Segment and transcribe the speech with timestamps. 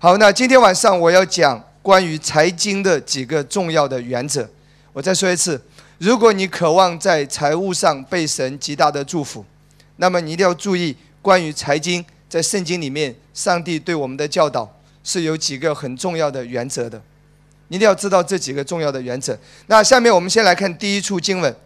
[0.00, 4.46] 好，那今天晚上我要讲关于财经的几个重要的原则。
[4.92, 5.58] 我再说一次，
[5.98, 9.42] 如果你渴望在财务上被神极大的祝福，
[9.96, 14.70] 那么你一定要注意关于财经，在圣经里面，上帝对我们的教导
[15.02, 17.00] 是有几个很重要的原则的。
[17.68, 19.38] 你一定要知道这几个重要的原则。
[19.68, 21.50] 那下面我们先来看第一处经文，《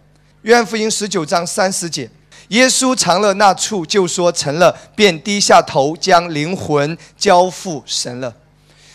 [0.42, 2.09] 约翰福音》十九章三十节。
[2.49, 8.34] 耶稣尝了那处，就说成了，便低下头，将灵魂交付神了。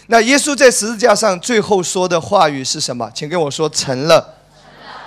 [0.07, 3.09] 那耶稣在十字架上最后说的话语是什么？
[3.13, 4.35] 请跟我说成了。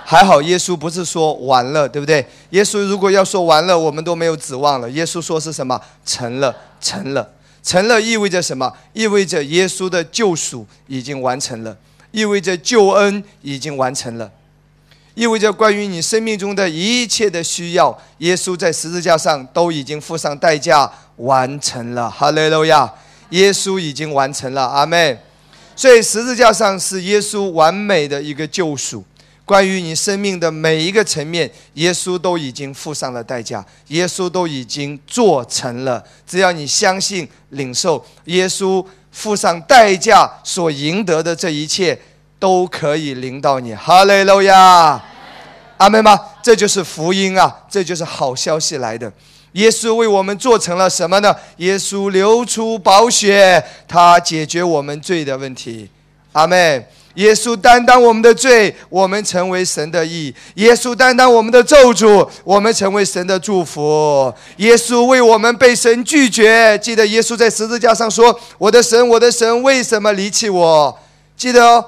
[0.05, 2.25] 还好耶稣不是说完了，对不对？
[2.51, 4.89] 耶稣如果要说完了，我们都没有指望了。
[4.91, 5.79] 耶稣说是什么？
[6.05, 7.29] 成了，成了，
[7.61, 8.71] 成了，意味着什么？
[8.93, 11.75] 意味着耶稣的救赎已经完成了，
[12.11, 14.31] 意味着救恩已经完成了。
[15.17, 22.07] 意味着关于你生命中的一切的需要，耶稣在十字架上都已经付上代价完成了。
[22.07, 22.87] 哈利路亚！
[23.31, 25.17] 耶稣已经完成了，阿妹。
[25.75, 29.03] 所以十字架上是耶稣完美的一个救赎。
[29.43, 36.03] 关于你生命的每一个层面，耶稣都已经付上了代价，耶稣都已经做成了。
[36.27, 41.99] 只要你相信、领受耶稣付上代价所赢得的这一切。
[42.39, 45.03] 都可以领到你，哈利路亚，
[45.77, 46.19] 阿门吗？
[46.43, 49.11] 这就是福音啊，这就是好消息来的。
[49.53, 51.35] 耶稣为我们做成了什么呢？
[51.57, 55.89] 耶稣流出宝血，他解决我们罪的问题，
[56.33, 56.85] 阿门。
[57.15, 64.31] 耶稣担当我们的罪，我们成为神的义；耶稣担当我们的咒诅，我们成为神的祝福。
[64.57, 70.95] 耶稣为我们被神拒绝，记得耶稣在十字架上说：“我的神，我的神，为什么离弃我？”
[71.35, 71.83] 记得哦。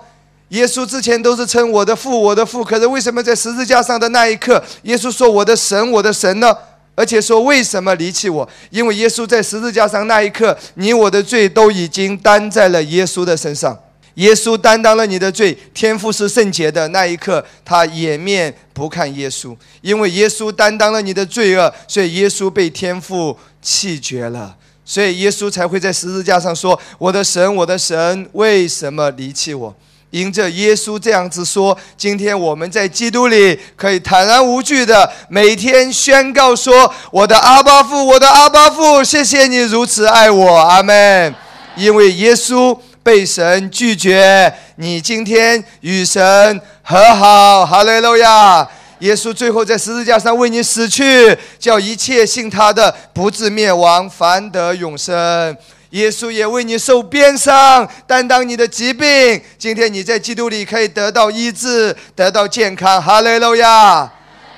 [0.50, 2.64] 耶稣之前都是称我的父，我的父。
[2.64, 6.56] 可是为什么在十字架上的那一刻，耶稣说我的神，我的神呢？
[6.96, 8.48] 而且说为什么离弃我？
[8.72, 13.78] 因为耶稣在十字架上那一刻，你我的罪都已经担在了耶稣的身上。
[14.16, 29.74] 耶稣担当了你的罪，天父是圣洁的那一刻，他掩面不看耶稣，因为耶稣担当了你的罪恶，所以耶稣被天父弃绝了，所以耶稣才会在十字架上说：“我的神，我的神，为什么离弃我？”
[30.12, 41.36] 因着耶稣这样子说，今天我们在基督里可以坦然无惧的每天宣告说：“我的阿巴父，我的阿巴父，谢谢你如此爱我，阿门。”
[41.78, 48.68] 因为耶稣被神拒绝，你今天与神和好，哈利路亚！
[49.00, 55.56] 耶稣最后在十字架上为你死去，叫一切信他的不至灭亡，反得永生。
[55.92, 59.42] 耶稣也为你受鞭伤，担当你的疾病。
[59.58, 63.02] 今天你在基督里可以得到医治，得到健康。
[63.02, 64.08] 哈利路亚，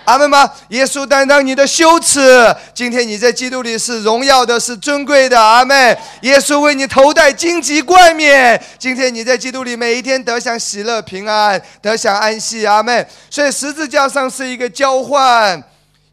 [0.03, 0.51] 阿门吗？
[0.69, 2.53] 耶稣担当你的羞耻。
[2.73, 5.41] 今天你在基督里是荣耀的，是尊贵的。
[5.41, 5.97] 阿门。
[6.23, 8.61] 耶稣为你头戴荆棘冠冕。
[8.77, 12.67] 今天你在基督里每一天得享喜乐平安，得享安息。
[12.67, 13.07] 阿门。
[13.29, 15.63] 所以十字架上是一个交换，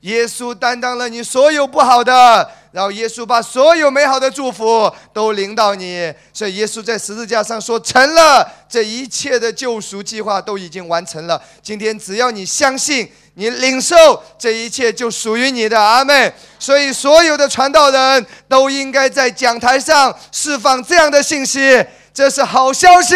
[0.02, 2.50] 耶稣担当了你所有不好的。
[2.70, 11.40] 然后耶稣把所有美好的祝福都领到你，所以耶稣在十字架上说成了，这一切的救赎计划都已经完成了。
[11.62, 16.32] 今天只要你相信，你领受这一切就属于你的，阿妹。
[16.58, 23.14] 所以所有的传道人都应该在讲台上释放这样的信息，这是好消息，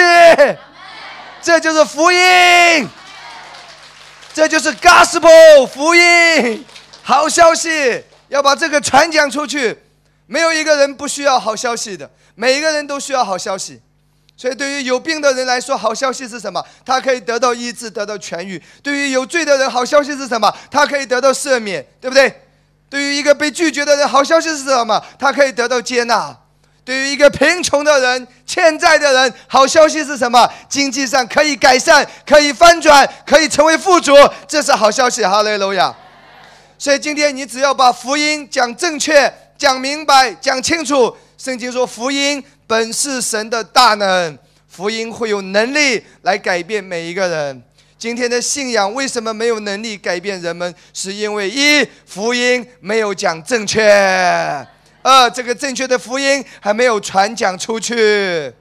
[1.43, 2.89] 这就是福音，
[4.33, 6.65] 这就是 gospel 福音，
[7.03, 8.03] 好消息。
[8.33, 9.77] 要把这个传讲出去，
[10.27, 13.79] 没有一个人不需要好消息的，每一个人都需要好消息。
[14.39, 16.65] 所以，对于有病的人来说，好消息是什么？
[16.83, 18.61] 他可以得到医治，得到痊愈。
[18.83, 20.51] 对于有罪的人，好消息是什么？
[20.71, 22.35] 他可以得到赦免，对不对？
[22.89, 25.05] 对于一个被拒绝的人，好消息是什么？
[25.19, 26.35] 他可以得到接纳。
[26.85, 30.51] 对于一个贫穷的人、欠债的人，好消息是什么？
[30.71, 34.15] 经济上可以改善，可以翻转，可以成为富足，
[34.49, 35.23] 这是好消息。
[35.23, 35.95] 哈利路亚。
[36.83, 41.17] 所以今天你只要把福音讲正确、讲明白、讲清楚。
[41.39, 44.37] 圣经说，福音本是神的大能，
[44.67, 47.63] 福音会有能力来改变每一个人。
[47.97, 50.75] 今天的信仰为什么没有能力改变人们？
[50.93, 53.81] 是因为一福音没有讲正确，
[55.03, 58.53] 二这个正确的福音还没有传讲出去。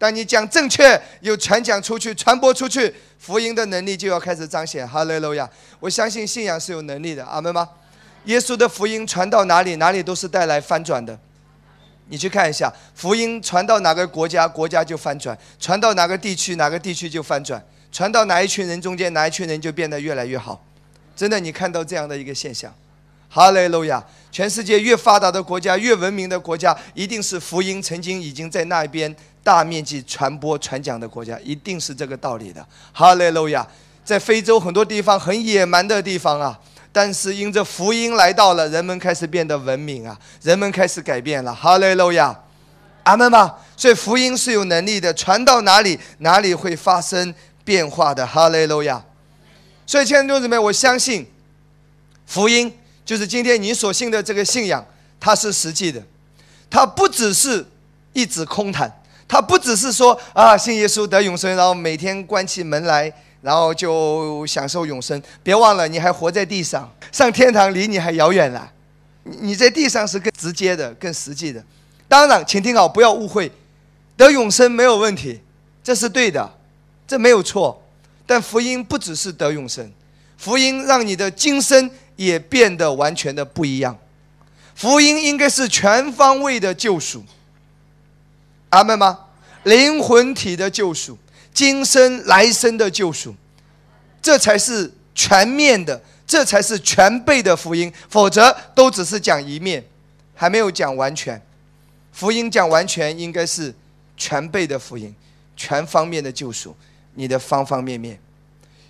[0.00, 4.88] 当你讲正确，有传讲出去、传播出去，福音的能力就要开始彰显。
[4.88, 5.46] 哈利路亚！
[5.78, 7.68] 我相信信仰是有能力的，阿门吗？
[8.24, 11.18] 耶稣的福音传到哪里，哪里都是带来翻转的。
[12.08, 17.60] 你去看一下，福音传到哪个国家，国家就翻转；传到哪个地区，哪个地区就翻转；
[17.92, 20.64] 传到哪一群人中间，哪一群人就变得越来越好。
[21.14, 22.74] 真的，你看到这样的一个现象。
[23.32, 24.04] 哈利路亚！
[24.32, 32.64] 全世界越发达的国家、越文明的国家，一定是福音曾经已经在那边大面积传播传讲的国家，一定是这个道理的。
[32.92, 33.66] 哈利路亚！
[34.04, 36.58] 在非洲很多地方很野蛮的地方啊，
[36.90, 41.54] 但是因着福音来到了，人们开始变得文明啊，人们开始改变了。
[41.54, 42.36] 哈利路亚！
[43.04, 43.58] 阿门吧。
[43.76, 47.32] 所以福音是有能力的，传到哪里，哪里会发生
[47.64, 48.26] 变化的。
[48.26, 49.02] 哈利路亚。
[49.86, 51.26] 所以，亲爱的弟兄姊妹，我相信
[52.26, 52.72] 福音
[53.10, 54.86] 就是今天你所信的这个信仰，
[55.18, 56.00] 它是实际的，
[56.70, 57.66] 它不只是
[58.12, 58.88] 一纸空谈，
[59.26, 63.12] 它不只是说啊，信耶稣得永生，然后每天关起门来，
[63.42, 65.20] 然后就享受永生。
[65.42, 68.70] 别忘了，你还活在地上，上天堂离你还遥远了。
[69.24, 71.60] 你在地上是更直接的、更实际的。
[72.06, 73.50] 当然，请听好，不要误会，
[74.16, 75.40] 得永生没有问题，
[75.82, 76.48] 这是对的，
[77.08, 77.82] 这没有错。
[78.24, 79.90] 但福音不只是得永生，
[80.38, 81.90] 福音让你的今生
[82.20, 83.96] 也变得完全的不一样。
[84.74, 87.24] 福音应该是全方位的救赎，
[88.68, 89.18] 阿门吗？
[89.62, 91.16] 灵魂体的救赎，
[91.54, 93.34] 今生来生的救赎，
[94.20, 97.90] 这才是全面的，这才是全备的福音。
[98.10, 99.82] 否则都只是讲一面，
[100.34, 101.40] 还没有讲完全。
[102.12, 103.74] 福音讲完全，应该是
[104.18, 105.14] 全备的福音，
[105.56, 106.76] 全方面的救赎。
[107.14, 108.20] 你的方方面面，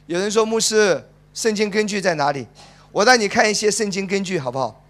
[0.06, 1.00] 有人说牧师，
[1.32, 2.44] 圣经根据在哪里？
[2.93, 4.85] 我带你看一些圣经根据，好不好？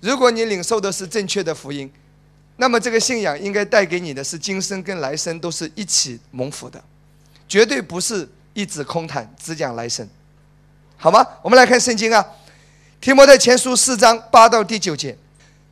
[0.00, 1.90] 如果你领受的是正确的福音，
[2.56, 6.82] 那么这个信仰应该带给你的是今生跟来生都是一起蒙福的，
[7.48, 10.08] 绝对不是一纸空谈，只讲来生，
[10.96, 11.26] 好吗？
[11.42, 12.26] 我们来看圣经啊，
[13.00, 15.16] 提摩太前书四章八到第九节，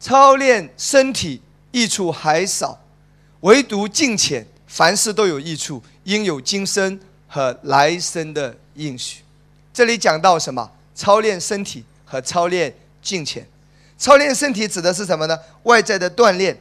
[0.01, 2.81] 操练身体益处还少，
[3.41, 5.83] 唯独敬虔，凡事都有益处。
[6.05, 6.99] 应有今生
[7.29, 9.23] 和来生的应许。
[9.73, 10.69] 这里讲到什么？
[10.95, 13.47] 操练身体和操练金钱。
[13.99, 15.39] 操练身体指的是什么呢？
[15.65, 16.59] 外在的锻炼。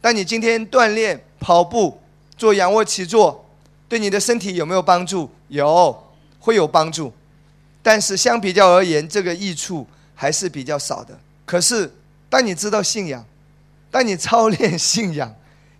[0.00, 2.00] 当你今天锻炼跑步、
[2.36, 3.44] 做仰卧起坐，
[3.88, 5.30] 对你的身体有没有帮助？
[5.48, 7.12] 有，会有帮助。
[7.82, 11.18] 但是相比较而言，这个益处还是比较少的。
[11.44, 11.92] 可是，
[12.28, 13.24] 当你知道信仰，
[13.90, 15.34] 当你操练信仰。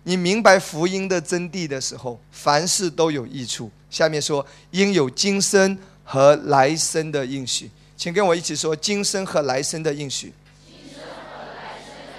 [0.07, 3.71] 你明白福音的真谛的时候，凡事都有益处。
[3.89, 5.75] 下面说，应有今生
[6.05, 10.31] 和来生的应许，请跟我一起说：今生和来生的应许。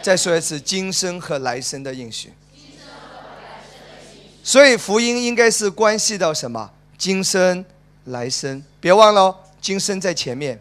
[0.02, 2.32] 再说一次，今生和来生的应许。
[4.44, 6.70] 所以福音应该是关系到什么？
[6.98, 7.64] 今生、
[8.04, 10.60] 来生，别忘了，今生在前面。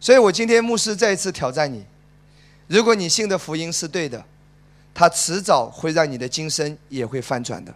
[0.00, 1.84] 所以我今天牧师再一次挑战你：
[2.66, 4.24] 如果你信的福音是对的。
[4.94, 7.74] 他迟早会让你的今生也会翻转的。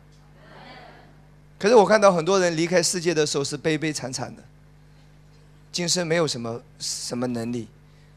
[1.59, 4.43] 可是我看到很多人离开世界的时候是悲悲惨惨的，
[5.73, 7.67] 今生没有什么什么能力，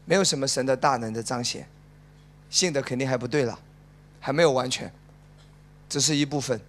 [0.04, 1.66] 没有什么神的大能的彰显，
[2.50, 3.58] 信的肯定还不对了，
[4.20, 4.92] 还没有完全，
[5.88, 6.60] 只是一部分。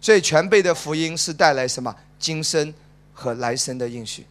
[0.00, 1.94] 所以全备的福音是带来什么？
[2.18, 2.72] 今生
[3.14, 4.26] 和来生的应许。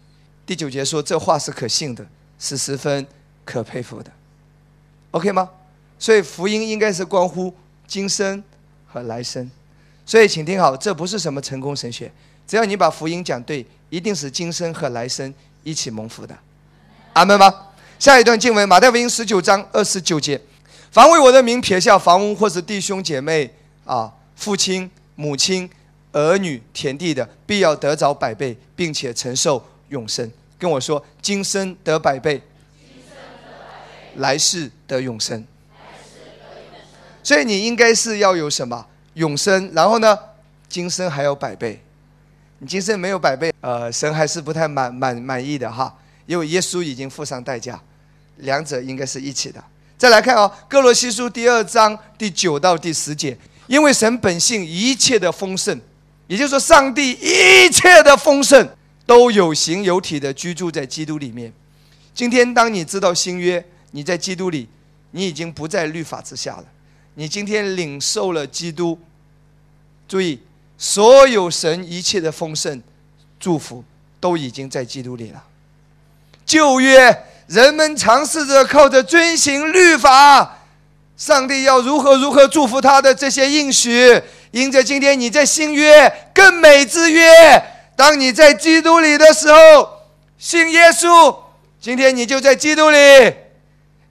[0.46, 2.06] 第九节说这话是可信的，
[2.38, 3.06] 是十分
[3.44, 4.12] 可佩服的。
[5.12, 5.50] OK 吗？
[5.98, 7.54] 所以福音应该是关乎
[7.88, 8.44] 今生
[8.88, 9.50] 和来生，
[10.10, 12.12] 所以请听好，这不是什么成功神学，
[12.48, 16.36] 只要你把福音讲对，一定是今生和来生一起蒙福的，
[17.14, 17.54] 阿门吗？
[18.00, 20.42] 下一段经文，马太福音十九章二十九节：
[20.90, 23.54] 凡为我的名撇下房屋或是弟兄姐妹
[23.86, 25.70] 啊、父亲、母亲、
[26.12, 30.28] 儿女、田地的，必要得着百倍，并且承受永生。
[30.58, 32.42] 跟我说，今生得百倍，
[34.16, 35.46] 来世得永生。
[37.22, 38.88] 所以你应该是要有什么
[39.20, 40.18] 永生，然后呢，
[40.70, 41.84] 今生还有百倍。
[42.60, 45.94] 你今生没有百倍，呃，神还是不太满满满意的哈。
[46.26, 47.82] 因为耶稣已经付上代价，
[48.38, 49.62] 两者应该是一起的。
[49.98, 55.78] 再来看哦，《哥罗西书》第二章第九到第十节，因为神本性一切的丰盛，
[56.28, 58.70] 也就是说，上帝一切的丰盛
[59.06, 61.52] 都有形有体的居住在基督里面。
[62.14, 64.70] 今天当你知道新约，你在基督里，
[65.12, 66.66] 你已经不在律法之下了。
[67.16, 68.98] 你今天领受了基督，
[70.10, 70.40] 注意，
[70.76, 72.82] 所有神一切的丰盛、
[73.40, 73.84] 祝福
[74.20, 75.44] 都已经在基督里了。
[76.48, 80.58] 旧约人们尝试着靠着遵行律法，
[81.16, 87.64] 上帝要如何如何祝福他的这些应许，因着今天你在新约更美之约，
[87.96, 89.90] 当你在基督里的时候，
[90.40, 91.36] 信耶稣，
[91.80, 92.98] 今天你就在基督里，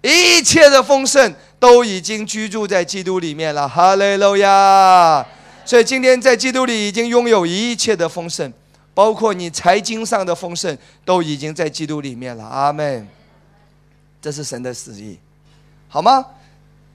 [0.03, 1.35] 一切的丰盛。
[1.61, 5.27] 都已经居住在基督里面了，哈利路亚！
[5.69, 8.51] 所以今天在基督里已经拥有一切的丰盛，
[8.95, 12.43] 包括你财经上的丰盛，都已经在基督里面了。
[12.43, 13.07] 阿门。
[14.23, 15.19] 这是神的旨意。
[15.87, 16.25] 好吗？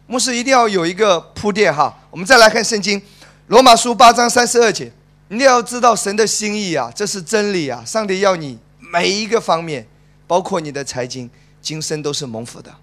[0.08, 1.96] 牧师一定要有一个铺垫哈。
[2.10, 3.00] 我们再来看圣经，
[3.46, 4.92] 罗马书八章三十二节，
[5.28, 7.86] 你要知道神的心意啊，这是真理啊。
[7.86, 9.86] 上帝要你每一个方面，
[10.26, 11.30] 包括你的财经，
[11.62, 12.74] 今生都是蒙福的。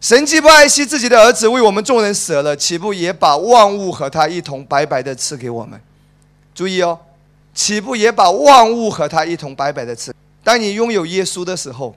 [0.00, 5.80] 神既不爱惜自己的儿子，为我们众人舍了，岂不也把万物和他一同白白的赐给我们？
[6.54, 6.98] 注意哦，
[7.52, 10.14] 岂不也把万物和他一同白白的赐？
[10.44, 11.96] 当你拥有耶稣的时候，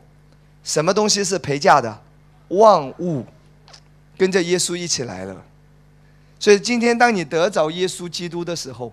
[0.63, 2.01] 什么东西是陪嫁的？
[2.49, 3.23] 万物
[4.17, 5.43] 跟着耶稣一起来了。
[6.39, 8.91] 所以今天当你得着耶稣基督的时候，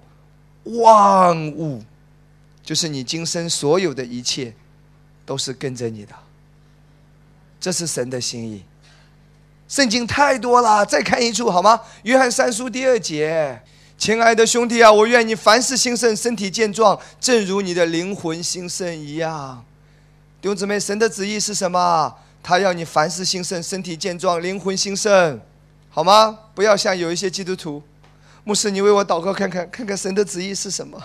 [0.64, 1.82] 万物
[2.62, 4.52] 就是你今生所有的一切，
[5.24, 6.14] 都是跟着你的。
[7.58, 8.62] 这是神的心意。
[9.68, 11.78] 圣经太多了，再看一处好吗？
[12.04, 13.60] 约翰三书第二节，
[13.98, 19.62] 亲爱的兄弟啊，我愿你凡事兴盛，身体健壮，正如你的灵魂兴盛一样。
[20.40, 22.14] 弟兄姊妹，神的旨意是什么？
[22.42, 25.38] 他要你凡事兴盛，身体健壮，灵魂兴盛，
[25.90, 26.38] 好吗？
[26.54, 27.82] 不要像有一些基督徒，
[28.44, 30.98] 牧师，你为我祷告看看，看看神的旨意是什么？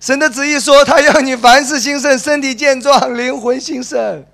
[0.00, 4.24] 神的旨意说，他要你凡事兴盛，身体健壮，灵魂兴盛。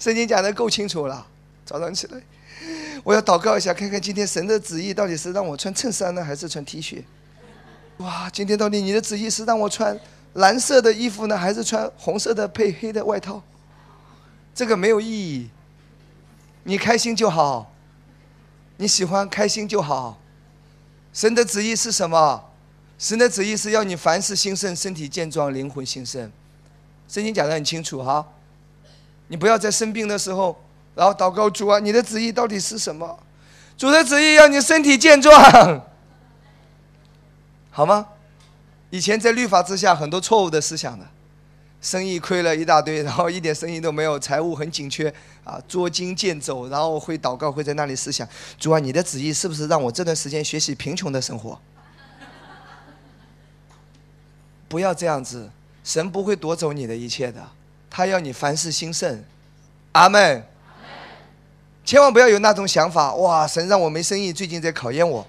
[0.00, 1.26] 圣经讲的够清楚了。
[1.64, 2.20] 早上起来。
[3.04, 7.02] 我要祷告一下，看看今天神的旨意到底是让我穿衬衫呢，还是穿 T 恤？
[7.96, 9.98] 哇，今天到底你的旨意是让我穿
[10.34, 13.42] 蓝色的衣服呢，还是穿红色的配黑的外套？
[14.54, 15.50] 这个没有意义，
[16.62, 17.72] 你开心就好，
[18.76, 20.20] 你喜欢开心就好。
[21.12, 22.50] 神的旨意是什么？
[22.98, 26.30] 神的旨意是要你凡事兴盛，身体健壮，灵魂兴盛。
[27.08, 28.24] 圣经讲得很清楚哈，
[29.26, 30.56] 你不要在生病的时候。
[30.94, 33.18] 然后祷告主啊，你的旨意到底是什么？
[33.78, 35.32] 主的旨意要你身体健壮，
[37.70, 38.06] 好吗？
[38.90, 41.06] 以前在律法之下，很多错误的思想的，
[41.80, 45.12] 生意亏了一大堆，然后一点生意都没有，财务很紧缺
[45.44, 51.58] 啊，捉襟见肘，然后会祷告，会在那里思想：主啊，你的旨意是不是让我这段时间学习贫穷的生活？
[54.68, 55.50] 不要这样子，
[55.82, 57.40] 神不会夺走你的一切的，
[57.88, 59.24] 他要你凡事兴盛。
[59.92, 60.46] 阿门。
[61.92, 63.46] 千万不要有那种想法，哇！
[63.46, 65.26] 神让我没生意，最近在考验我，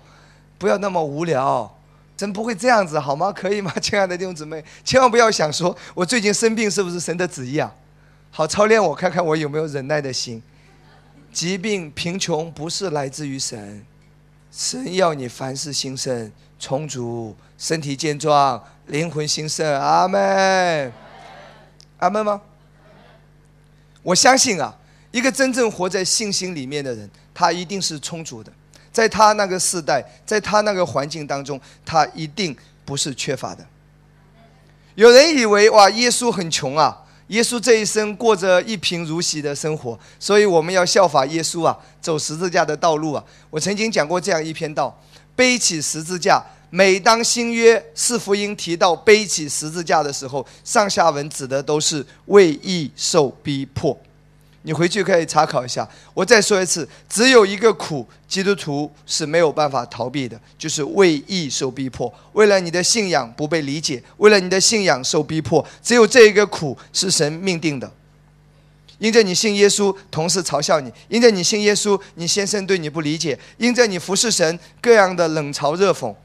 [0.57, 1.69] 不要那么无聊。
[2.17, 3.33] 神不会这样子，好吗？
[3.33, 4.63] 可以吗， 亲爱的弟兄姊妹？
[4.81, 7.69] 千万不要想说，我最近生病是不是神的旨意啊？
[8.31, 10.41] 好操练我，看看我有没有忍耐的心。
[11.33, 13.85] 疾病、贫穷不是来自于神，
[14.49, 19.69] 神要你凡事兴盛、充足、身体健壮、灵魂兴盛。
[19.81, 20.93] 阿门，
[21.97, 22.41] 阿门吗？
[24.01, 24.73] 我相信啊。
[25.13, 28.51] 一个真正活在信心里面的人，他一定是充足的，
[28.91, 32.53] 在他那个时代，在他那个环境当中，他一定
[32.83, 33.63] 不是缺乏的。
[34.95, 43.23] 有人以为哇，耶稣很穷啊，耶稣这一生过着一贫如洗的生活，所以我们要效法耶稣啊，走十字架的道路啊。
[43.51, 44.99] 我曾经讲过这样一篇道：
[45.35, 46.43] 背起十字架。
[46.71, 53.95] 每当新约四福音提到背起十字架的时候，上下文指的都是为义受逼迫。
[54.63, 55.87] 你回去可以查考一下。
[56.13, 62.11] 我再说一次，只有一个苦，基督徒是没有办法逃避的，就是为义受逼迫。
[62.31, 67.91] 为了你的信仰不被理解，为了你的信仰受逼迫，只有这一个苦是神命定的。
[68.99, 76.15] 因着你信耶稣，同事嘲笑你；因着你信耶稣，你先生对你不理解；因着你服侍神，各样的冷嘲热讽；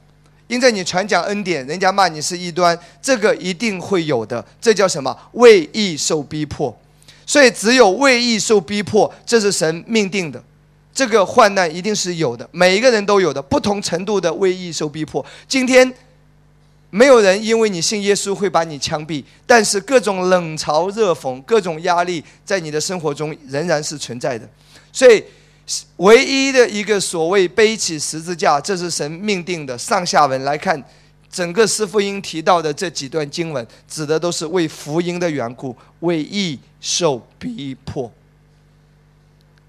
[0.47, 2.79] 因着你传讲恩典，人家骂你是异端。
[3.03, 5.17] 这个一定会有的，这叫什么？
[5.33, 6.79] 为义受逼迫。
[7.29, 10.43] 所以，只有为义受逼迫，这是神命定的。
[10.95, 15.25] 这个患难一定是有的，每一个人都有的，不同程度的为义受逼迫。
[15.47, 15.93] 今天，
[16.89, 24.49] 没有人因为你信耶稣会把你枪毙，但是各种冷嘲热讽、各种压力在你的生活中仍然是存在的。
[24.91, 25.23] 所以，
[25.99, 29.77] 唯一的一个所谓背起十字架，这是神命定的。
[29.77, 30.83] 上下文来看。
[31.31, 38.11] 整个四福音提到的这几段经文，指的都是为福音的缘故，为义受逼迫，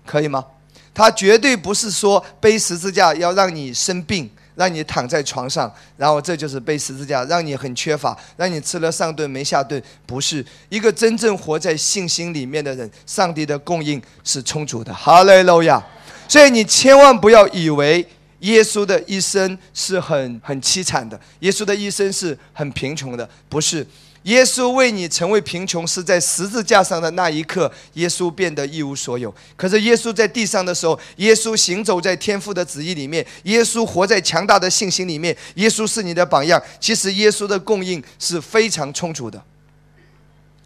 [0.05, 0.45] 可以吗？
[0.93, 9.81] 他绝对不是说背十字架要让你生病，让你躺在床上，然后这就是背十字架，让你很缺乏，让你吃了上顿没下顿。
[10.05, 14.93] 不是一个真正活在信心里面的人，上帝的供应是充足的。
[14.93, 15.85] 哈利路亚！
[16.27, 18.07] 所以你千万不要以为。
[18.39, 23.85] 耶稣的一生是很很凄惨的，耶稣的一生是很贫穷的，不是？
[24.23, 29.33] 耶稣为你成为贫穷，是在十字架上的那一刻，耶稣变得一无所有。
[29.55, 36.61] 可是耶稣在地上的时候，耶稣行走在天父的旨意里面，耶稣活在强大的信心里面，耶稣是你的榜样。
[36.79, 39.41] 其实耶稣的供应是非常充足的，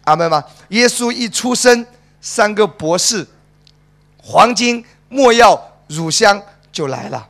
[0.06, 0.44] 阿门吗？
[0.70, 1.86] 耶稣一出生，
[2.22, 3.26] 三个博士，
[4.18, 4.84] 黄金。
[5.10, 7.30] 没药乳香就来了。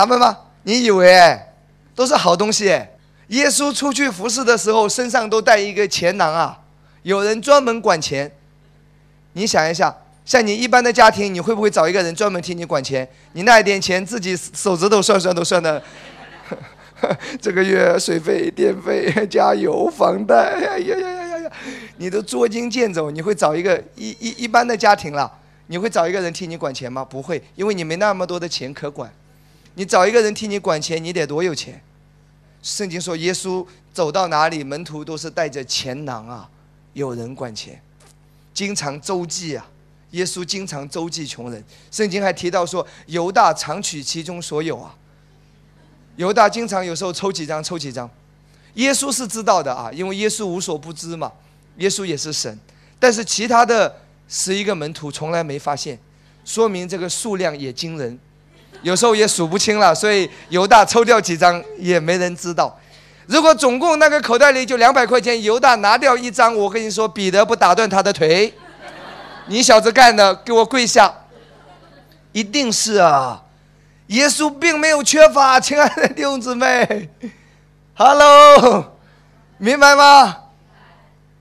[0.00, 0.34] 阿门吗？
[0.62, 1.38] 你以为，
[1.94, 2.64] 都是好东西？
[3.28, 6.58] 耶稣出去服侍的时候，身上都带一个钱囊啊，
[7.02, 8.32] 有人专门管钱。
[9.34, 13.06] 你想一下，像你一般的家庭，你会不会找一个人专门替你管钱？
[13.34, 15.82] 你那一点钱自己手指头算算都算的。
[17.38, 21.52] 这个月水费、电费、加油、房贷，哎呀呀呀呀呀！
[21.98, 25.30] 你都捉襟见肘，你会找一个一一一般的家庭了？
[25.66, 27.04] 你会找一个人替你管钱吗？
[27.04, 29.12] 不会，因为你没那么多的钱可管。
[29.74, 31.80] 你找一个人替你管钱，你得多有钱？
[32.62, 36.48] 圣经说，耶稣走到哪里，门徒都是带着钱囊啊，
[36.92, 37.80] 有人管钱，
[38.52, 39.66] 经常周济啊。
[40.10, 41.64] 耶稣经常周济穷人。
[41.88, 44.92] 圣经还提到说，犹大常取其中所有啊。
[46.16, 48.10] 犹大经常有时候抽几张抽几张，
[48.74, 51.32] 耶稣是知道的啊，因为耶稣无所不知嘛，
[51.76, 52.58] 耶稣也是神，
[52.98, 53.94] 但是其他的
[54.28, 55.96] 十一个门徒从来没发现，
[56.44, 58.18] 说明这个数量也惊人，
[58.82, 62.78] 有时候也数不清了，所以犹大抽掉几张也没人知道。
[63.26, 68.52] 如果总共那个口袋里就两百块钱，犹大拿掉一张，我跟你说，彼得不打断他的腿，
[69.46, 71.14] 你小子干的，给我跪下，
[72.32, 73.42] 一定是啊。
[74.08, 77.08] 耶稣并没有缺乏，亲爱的弟兄姊妹
[77.94, 78.96] ，Hello，
[79.58, 80.36] 明白吗？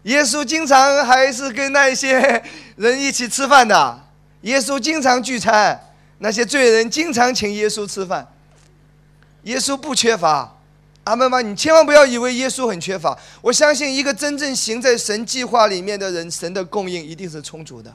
[0.03, 2.43] 耶稣经常还是跟那些
[2.75, 4.00] 人一起吃饭的，
[4.41, 5.79] 耶稣经常聚餐，
[6.20, 8.28] 那些罪人经常请耶稣吃饭，
[9.44, 10.56] 耶稣不缺乏，
[11.06, 11.42] 阿门吗？
[11.42, 17.94] 你千万不要以为耶稣很缺乏，我相信一个真正行在神计划里面的人，神的供应一定是充足的。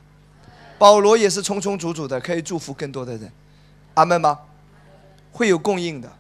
[0.77, 3.31] 保罗也是充充足足的，可以祝福更多的人，
[3.95, 4.39] 阿门吗？
[5.31, 6.11] 会有供应的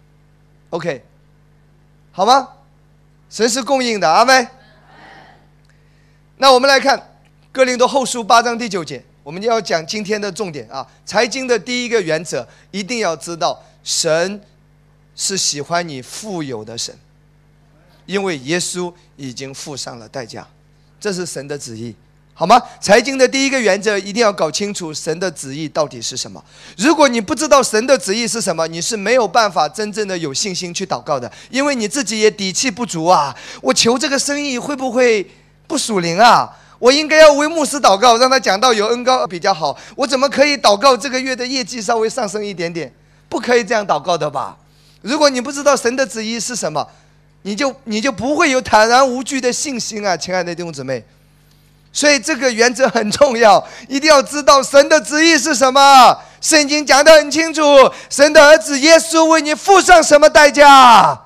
[0.70, 1.04] ，OK，
[2.12, 2.48] 好吗？
[3.30, 4.46] 神是供应的，阿门。
[6.36, 6.98] 那我们来看
[7.50, 10.86] 《哥林多后书》八章第九节，我们要讲今天的重点啊。
[11.04, 14.40] 财经的第一个原则，一定要知道，神
[15.16, 16.94] 是喜欢你富有的神，
[18.06, 20.46] 因为耶稣已经付上了代价，
[21.00, 21.96] 这是神的旨意。
[22.36, 22.60] 好吗？
[22.80, 26.44] 财经的第一个原则一定要搞清楚神的旨意到底是什么。
[26.76, 33.34] 如果你不知道神的旨意是什么，你是没有办法真正的有信心去祷告的，因为你自己也底气不足啊。
[33.62, 35.30] 我求这个生意会不会
[35.68, 36.58] 不属灵啊？
[36.78, 39.76] 我应该要为牧师祷告，让他讲到有恩高比较好。
[39.96, 42.92] 我怎么可以祷告这个月的业绩稍微上升一点点？
[43.28, 44.56] 不可以这样祷告的吧？
[45.02, 46.86] 如果你不知道神的旨意是什么，
[47.42, 51.04] 你就你就不会有坦然无惧的信心啊，亲爱的弟兄姊妹。
[51.92, 56.18] 所以这个原则很重要，一定要知道神的旨意是什么。
[56.40, 57.62] 圣经讲得很清楚，
[58.10, 61.20] 神的儿子耶稣为你付上什么代价？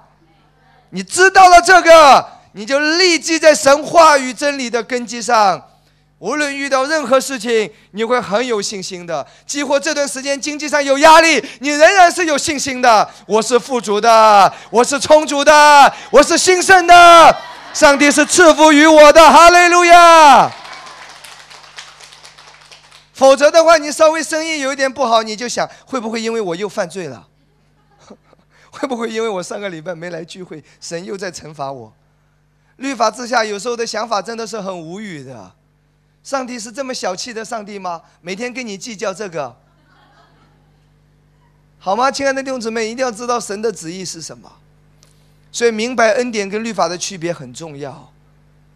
[0.91, 2.27] 你知道了这个，
[2.59, 5.65] 你就立即在神话语真理的根基上，
[6.19, 9.25] 无论遇到任何事情，你会很有信心的。
[9.47, 13.09] 几乎这段时间经济上有压力，你仍然是有信心的。
[13.27, 17.37] 我是富足的，我是充足的，我是兴盛的。
[17.73, 20.51] 上帝是赐福于我的，哈利路亚。
[23.13, 27.29] 否则的话，你稍微生意有一点不好，你就想会不会因为我又犯罪了？
[28.73, 31.93] 会不会因为我上个礼拜没来聚会，神又在惩罚我？
[32.79, 35.53] 律法之下，有时候的想法真的是很无语的。
[36.25, 38.03] 上帝是这么小气的上帝吗？
[38.21, 39.57] 每天跟你计较这个，
[41.79, 42.11] 好吗？
[42.11, 44.51] 亲爱的弟兄姊妹，一定要知道神的旨意是什么。
[45.51, 48.13] 所以，明白恩典跟律法的区别很重要。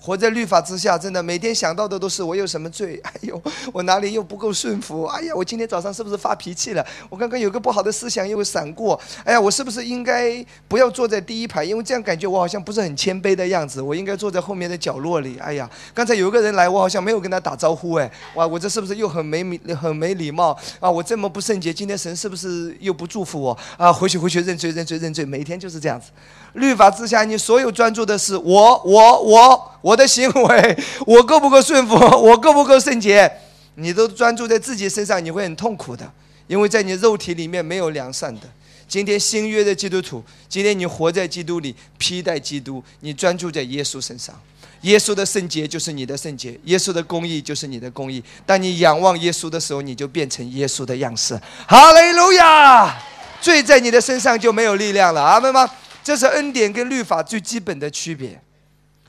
[0.04, 3.00] 活在律法之下，真的每天想到的都是我有什么罪？
[3.06, 3.40] 哎呦，
[3.72, 5.04] 我哪里又不够顺服？
[5.04, 6.84] 哎呀，我今天早上是不是发脾气了？
[7.08, 9.00] 我刚刚有个不好的思想又闪过。
[9.22, 11.62] 哎呀，我是不是应该不要坐在第一排？
[11.62, 13.80] 因为这样感觉我好像不是很谦卑的样子。
[13.80, 15.38] 我应该坐在后面的角落里。
[15.38, 17.94] 哎呀，刚才有一个人来，我好像没有跟他打招呼。
[17.94, 20.90] 哎，哇，我这是不是又很没礼很没礼貌啊？
[20.90, 23.92] 我这么不圣洁，今天神是不是又不祝福我啊？
[23.92, 26.10] 回去回去认罪认罪认罪，每天就是这样子。
[26.54, 33.31] 律法之下，你所有专注的是我我我我的行为，我够不够顺服， 我够不够圣洁，
[33.75, 36.11] 你都专注在自己身上，你会很痛苦的，
[36.47, 38.42] 因为在你肉体里面没有良善的。
[38.88, 44.38] 今天新约的基督徒，今天你活在基督里，披戴基督，你专注在耶稣身上，
[44.83, 48.23] 耶稣的圣洁就是你的圣洁，耶稣的公义就是你的公义。
[48.45, 51.40] 当你仰望耶稣的时候，你就变成耶稣的样式。
[51.66, 52.95] 哈利路亚！
[53.40, 55.68] 罪在你的身上就没有力量了，阿门吗？
[56.05, 58.40] 这是恩典跟律法最基本的区别。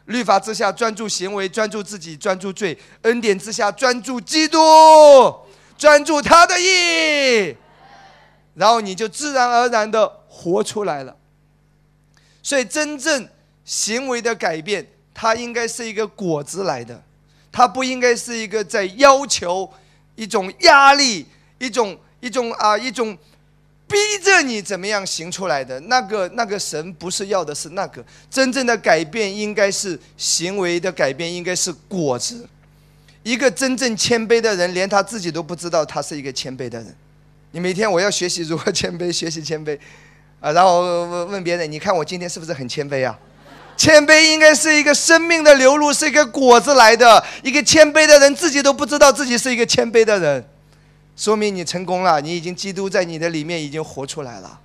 [0.05, 4.57] 律法之下专注行为，专注自己，专注罪；恩典之下专注基督，
[5.77, 7.55] 专注他的意，
[8.55, 11.15] 然后你就自然而然的活出来了。
[12.41, 13.29] 所以，真正
[13.63, 17.01] 行为的改变，它应该是一个果子来的，
[17.51, 19.71] 它不应该是一个在要求
[20.15, 21.25] 一种压力、
[21.59, 23.17] 一种一种啊一种
[23.93, 32.49] 逼着你怎么样行出来的那个那个神不是要的是那个真正的改变，应该是行为的改变，应该是果子。
[33.21, 36.95] 一个真正谦卑的人，连他自己都不知道他是一个谦卑的人。
[37.51, 39.77] 你每天我要学习如何谦卑，学习谦卑，
[40.39, 43.15] 啊，然后问问别人，你看我今天是不是很谦卑啊？
[43.77, 47.23] 谦卑应该是一个生命的流露，是一个果子来的。
[47.43, 50.43] 一个谦卑的人自己都不知道自己是一个谦卑的人，
[51.15, 54.59] 说明你成功了，你已经基督在你的里面已经活出来了。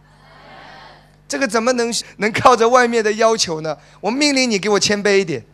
[1.28, 3.76] 这个怎么能能靠着外面的要求呢？
[4.00, 5.44] 我命令你给我谦卑一点。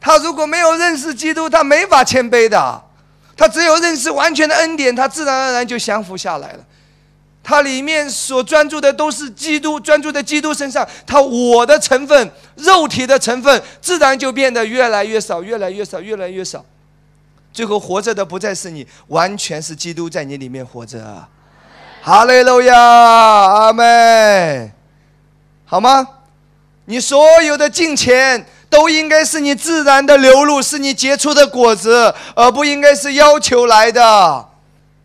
[0.00, 2.82] 他如果没有认识基督，他没法谦卑的。
[3.36, 6.64] 他只有认识完全的恩典，他自然而然就降服下来了。
[7.44, 16.64] 他里面所专注的都是基督，专注在基督身上，他我的成分、肉体的成分，自然就变得越来越少，越来越少，越来越少。
[17.52, 21.28] 最后活着的不再是你，完全是基督在你里面活着。
[22.02, 24.72] 哈利路亚，阿门。
[25.64, 26.06] 好吗？
[26.86, 34.48] 你所有的金钱都应该是你自然的流露，是你结出的果子，而不应该是要求来的。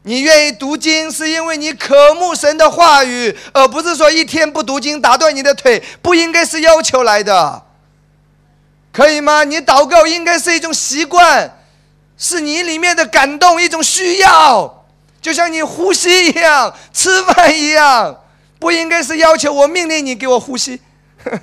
[0.01, 7.63] 你愿意读经，是因为你渴慕神的话语，而不是说一天不读经打断你的腿，不应该是要求来的，
[8.91, 9.43] 可以吗？
[9.43, 11.56] 你祷告应该是一种习惯，
[12.17, 14.85] 是你里面的感动，一种需要，
[15.21, 18.23] 就像你呼吸一样，吃饭一样，
[18.59, 20.81] 不应该是要求我命令你给我呼吸。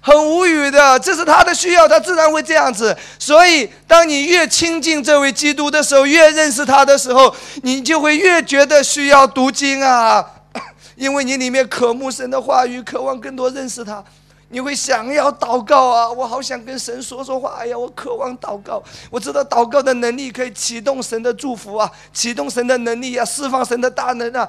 [0.00, 2.96] 很无语的，这是他的需要，他自然会这样子。
[3.18, 10.24] 所以，当你越亲近这位基督的时候，越认识他的时候，你就会越觉得需要读经啊，
[10.96, 14.02] 因为你里面渴慕神的话语，渴望更多认识他。
[14.50, 17.56] 你会想要祷告啊，我好想跟神说说话。
[17.58, 18.82] 哎呀，我渴望祷告。
[19.10, 24.48] 我知道祷告的能力可以启动神的祝福啊，启动神的能力啊，释放神的大能啊。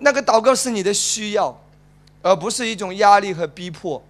[0.00, 1.58] 那个祷告是你的需要，
[2.20, 4.02] 而不是一种压力和逼迫。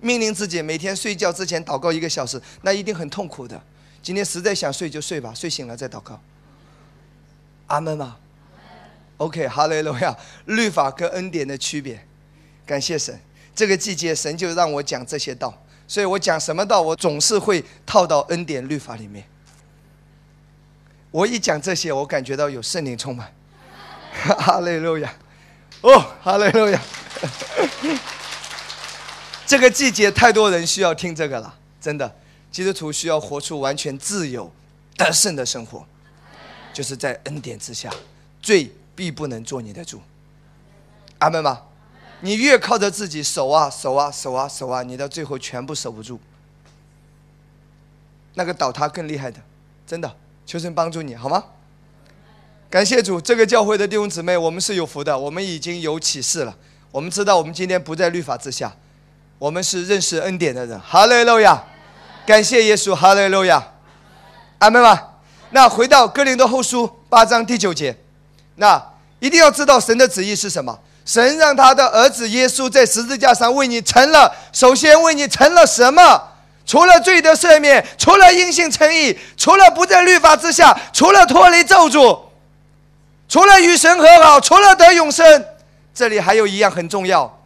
[0.00, 3.60] 命令自己每天睡觉之前祷告一个小时，那一定很痛苦的。
[4.02, 6.20] 今天实在想睡就睡吧，睡醒了再祷告。
[7.68, 8.16] 阿门吗
[9.16, 10.14] ？OK，哈利路亚。
[10.44, 12.06] 律法跟恩典的区别，
[12.66, 13.18] 感谢神。
[13.58, 15.52] 这个季节神就让我讲这些道，
[15.88, 19.26] 所以我讲什么道，我总是会套到恩典律法里面。
[21.10, 23.34] 我一讲这些，我感觉到有圣灵充满。
[24.38, 25.12] 哈利路亚，
[25.80, 26.80] 哦，哈利路亚。
[29.44, 32.14] 这个季节太多人需要听这个了，真的，
[32.52, 34.48] 基督徒需要活出完全自由、
[34.96, 35.84] 得胜的生活，
[36.72, 37.92] 就是在恩典之下，
[38.40, 40.00] 罪必不能做你的主。
[41.18, 41.62] 阿门吗？
[42.20, 46.18] 你越靠着自己守啊守啊守啊守啊，你到最后全部守不住，
[48.34, 49.38] 那个倒塌更厉害的，
[49.86, 51.44] 真的，求神帮助你好吗？
[52.70, 56.56] 感谢主，这个教会的弟兄姊妹，我们是有福的，我们已经有启示了，
[56.90, 58.72] 我们知道我们今天不在律法之下。
[59.38, 61.62] 我们是认识恩典的人，哈利路亚！
[62.26, 63.74] 感谢耶稣，哈利路亚！
[64.58, 65.20] 阿门吧？
[65.50, 67.96] 那回到哥林多后书八章第九节，
[68.56, 70.76] 那一定要知道神的旨意是什么？
[71.08, 76.22] 神让他的儿子耶稣在十字架上为你成了，首先为你成了什么？
[76.66, 82.18] 除了罪的赦免，除了因信称义，除了不在律法之下，除了脱离咒诅，
[83.26, 85.46] 除了与神和好，除了得永生，
[85.94, 87.40] 这里还有一样很重要，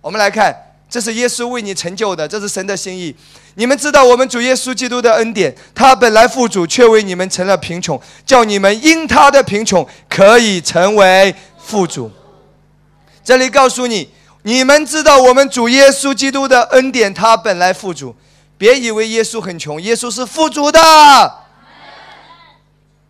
[0.00, 0.56] 我们来看。
[0.88, 3.14] 这是耶稣为你成就的，这是神的心意。
[3.56, 12.10] 你们知道，我们主耶稣基督的恩典，他本来富足，却为你们成了贫穷，叫你们因他的贫穷可以成为富足。
[13.24, 14.10] 这里告诉你，
[14.42, 18.14] 你们知道，我们主耶稣基督的恩典，他本来富足，
[18.58, 20.80] 别以为耶稣很穷，耶稣是富足的，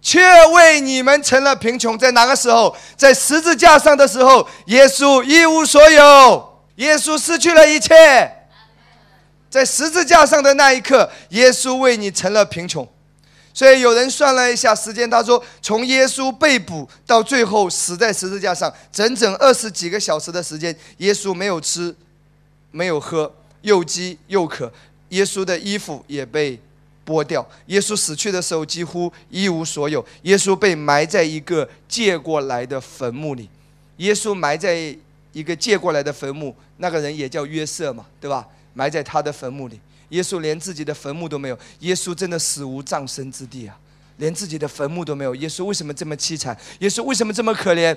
[0.00, 1.98] 却为你们成了贫穷。
[1.98, 2.76] 在哪个时候？
[2.96, 6.50] 在十字架上的时候，耶稣一无所有。
[6.76, 8.48] 耶稣失去了一切，
[9.50, 12.88] 在十字架上的那一刻，耶稣为你成了贫穷。
[13.54, 21.94] 所以有人算了一下时间，他说，从耶稣被捕到最后死在十字架上，整整二十几个小时的时间，耶稣没有吃，
[22.72, 24.70] 没有喝，又饥又渴，
[25.10, 26.60] 耶稣的衣服也被
[27.06, 27.48] 剥掉。
[27.66, 30.04] 耶稣死去的时候几乎一无所有。
[30.22, 33.48] 耶稣被埋在一个借过来的坟墓里。
[33.98, 34.94] 耶稣埋在。
[35.34, 38.46] 一个借过来的坟墓，那个人也叫约瑟嘛，对吧？
[38.72, 39.80] 埋在他的坟墓里。
[40.10, 43.76] 耶稣连自己的坟墓都没有，耶稣真的死无葬身之地啊，
[44.18, 45.34] 连自己的坟墓都没有。
[45.36, 46.56] 耶稣为什么这么凄惨？
[46.80, 47.96] 耶稣为什么这么可怜？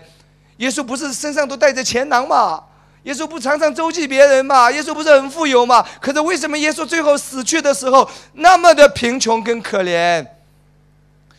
[0.58, 2.64] 耶稣不是身上都带着钱囊吗？
[3.04, 4.70] 耶稣不常常周济别人吗？
[4.72, 5.86] 耶稣不是很富有吗？
[6.02, 10.26] 可是为什么耶稣最后死去的时候那么的贫穷跟可怜？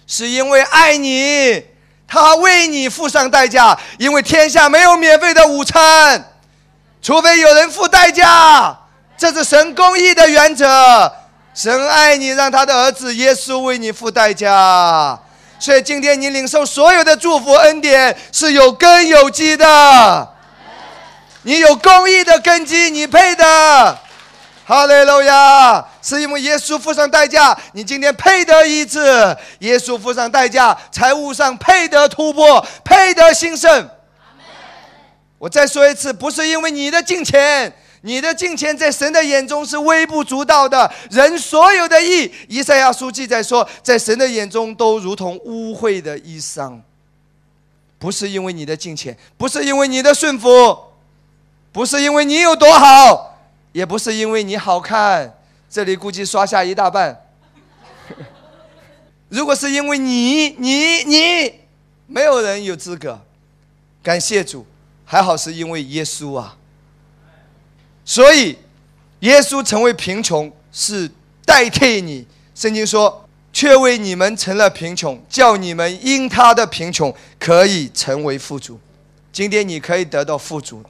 [0.06, 1.62] 是因为爱你，
[2.06, 3.78] 他为你付上代价。
[3.98, 6.32] 因为天下没有免费的午餐，
[7.02, 8.87] 除非有人付代价。
[9.18, 11.12] 这是神公义的原则。
[11.52, 15.18] 神爱你，让他的儿子耶稣为你付代价。
[15.58, 20.28] 所以今天你领受所有的祝福恩典是有根有基的。
[21.42, 23.98] 你有公义的根基，你配的。
[24.64, 25.84] 哈利路亚！
[26.02, 29.00] 是因为耶稣付上代价，你今天配得医治；
[29.60, 33.88] 耶稣付上代价，财务上配得突破，配得兴盛。
[35.38, 40.90] 我再说一次，不是因为你的金钱，你的金钱在神的眼中是微不足道的。
[41.10, 46.80] 人所有的义，以赛亚书记载说，在神的眼中都如同污秽的衣裳。
[47.98, 50.78] 不是因为你的金钱，不是因为你的顺服，
[51.72, 53.36] 不是因为你有多好。
[53.72, 55.36] 也不是因为你好看，
[55.70, 57.24] 这里估计刷下一大半。
[59.28, 61.54] 如果是因为你，你，你，
[62.06, 63.20] 没有人有资格。
[64.02, 64.64] 感谢主，
[65.04, 66.56] 还好是因为耶稣啊。
[68.08, 68.56] 所以，
[69.20, 71.10] 耶稣成为贫穷是
[71.44, 72.26] 代替你。
[72.54, 78.80] 圣经说，却为你们成了贫穷，叫你们因他的贫穷可以成为富足。
[79.30, 80.82] 今天你可以得到富足，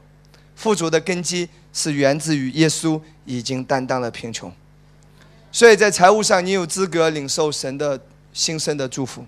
[0.54, 1.48] 富足的根基。
[1.70, 4.52] 是源自于耶稣已经担当了贫穷，
[5.52, 8.00] 所以在财务上你有资格领受神的
[8.32, 9.24] 新生的祝福。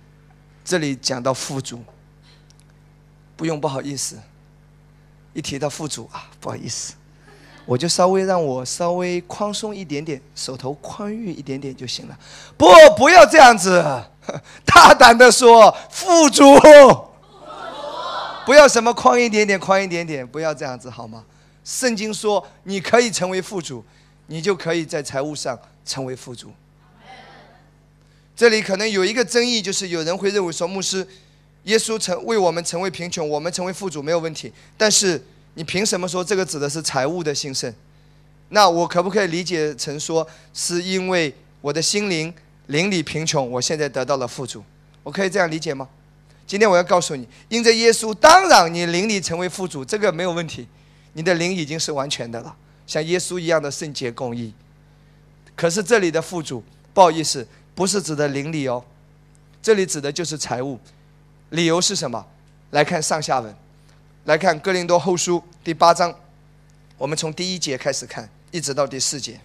[0.65, 1.85] 这里讲到富足，
[3.37, 4.17] 不用不好意思，
[5.33, 6.95] 一提到富足啊，不好意思，
[7.71, 12.19] 我就稍微让我稍微宽松一点点，手头宽裕一点点就行了。
[12.57, 13.81] 不，不要这样子，
[14.65, 16.43] 大胆的说富足，
[18.45, 21.25] 不要什么宽一点点，宽一点点，不要这样子好吗？
[21.63, 23.85] 圣经说，你可以成为富足，
[24.27, 26.51] 你就可以在财务上成为富足。
[28.35, 31.07] 这里可能有一个争议，就是有人会认为说，牧师，
[31.63, 34.53] 耶稣成为我们成为贫穷，我们成为富足没有问题。
[34.77, 37.73] 但是你凭什么说这个指的是财务的兴盛？
[38.51, 42.33] 那我可不可以理解成说，是因为我的心灵
[42.67, 44.63] 邻里贫穷，我现在得到了富足？
[45.03, 45.89] 我可以这样理解吗？
[46.47, 50.67] 今天我要告诉你，因着耶稣，当然你邻里成为富足，这个没有问题。
[51.13, 54.53] 你的灵已经是完全的了，像耶稣一样的圣洁公义。
[55.55, 58.85] 可是这里的富足，不好意思，不是指的灵里哦，
[59.63, 60.79] 这里指的就是财务。
[61.51, 62.25] 理由是什么？
[62.71, 63.55] 来看上下文，
[64.25, 66.15] 来看哥林多后书第八章，
[66.99, 69.41] 我们从第一节开始看，一直到第四节。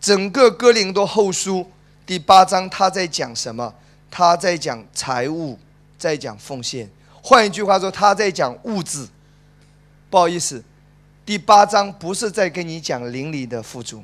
[0.00, 1.68] 整个哥林多后书
[2.06, 3.74] 第八章，他在讲什么？
[4.10, 5.58] 他在讲财务，
[5.98, 6.88] 在讲奉献。
[7.22, 9.06] 换一句话说，他在讲物质。
[10.08, 10.62] 不好意思，
[11.26, 14.02] 第八章不是在跟你讲邻里的富足，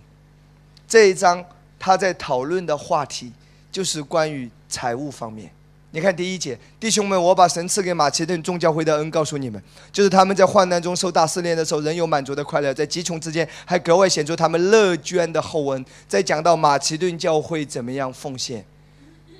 [0.86, 1.44] 这一章
[1.78, 3.32] 他在讨论的话题
[3.72, 5.50] 就是关于财务方面。
[5.92, 15.84] 你看第一节，弟兄们，我把神赐给马其顿众教会的恩告诉你们，就是他们在患难中受大试炼的时候，仍有满足的快乐，在极穷之间还格外显出他们乐捐的厚恩。
[16.06, 18.62] 在讲到马其顿教会怎么样奉献，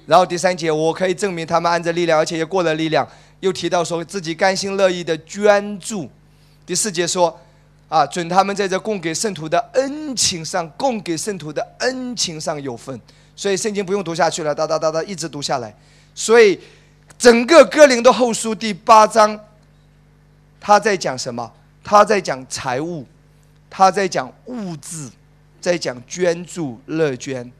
[0.06, 3.06] 然后第三节，我可以证明他们按着力量，而且也过了力量，
[3.40, 6.09] 又提到说自己甘心乐意的捐助。
[6.64, 7.38] 第四节说，
[7.88, 12.98] 啊，准他们在这供给圣徒的恩情上，供给圣徒的恩情上有份。
[13.35, 15.74] 所以圣经不用读下去了，哒哒哒哒，一直读下来。
[16.16, 16.59] 所以
[17.16, 19.38] 整个哥林的后书第八章，
[20.59, 21.52] 他在讲什么？
[21.85, 23.07] 他在讲财务，
[23.70, 25.09] 他在讲物质，
[25.61, 27.52] 在讲捐助、乐捐。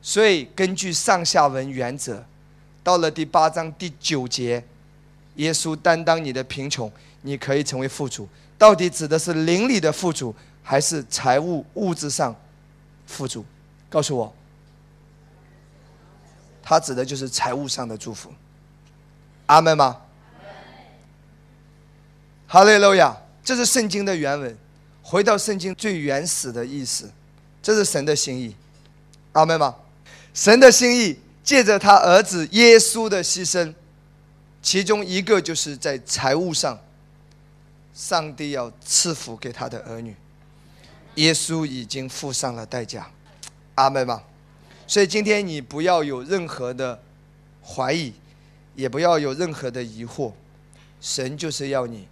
[0.00, 2.24] 所以根据上下文原则，
[2.82, 4.64] 到了第八章第九节，
[5.36, 6.90] 耶稣担当你的贫穷。
[7.24, 8.28] 你可以成为富主，
[8.58, 12.34] 到底指的是邻里的富主，还是财务物质上
[13.06, 13.44] 富主？
[13.88, 14.34] 告诉我，
[16.62, 18.32] 他指的就是财务上的祝福。
[19.46, 20.00] 阿门吗？
[22.46, 23.16] 哈利路亚！
[23.42, 24.56] 这是圣经的原文，
[25.02, 27.10] 回到圣经最原始的意思，
[27.62, 28.54] 这是神的心意。
[29.32, 29.74] 阿门吗？
[30.32, 33.74] 神的心意借着他儿子耶稣的牺牲，
[34.62, 36.78] 其中一个就是在财务上。
[37.94, 40.16] 上帝要赐福给他的儿女，
[41.16, 43.06] 耶稣已经付上了代价，
[43.74, 44.22] 阿门吗？
[44.92, 47.00] 所以今天你不要有任何的
[47.64, 48.12] 怀疑，
[48.74, 50.30] 也不要有任何的疑惑，
[51.00, 52.06] 神就是要你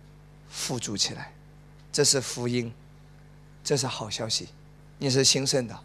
[0.48, 1.30] 富足起来，
[1.92, 2.72] 这是福音，
[3.62, 4.48] 这是好消息，
[4.96, 5.78] 你是兴盛的，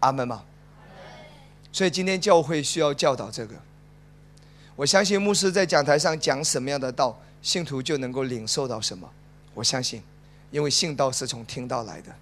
[0.00, 0.44] 阿门吗？
[1.72, 3.54] 所以今天教会需要教导这个，
[4.76, 7.18] 我相信牧师在讲台上讲什么样的道。
[7.40, 9.10] 信徒就能够领受到什么？
[9.54, 10.02] 我相信，
[10.50, 12.14] 因为信道是从听到来的。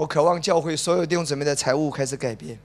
[0.00, 2.58] 我渴望教会所有弟兄姊妹的财务开始改变，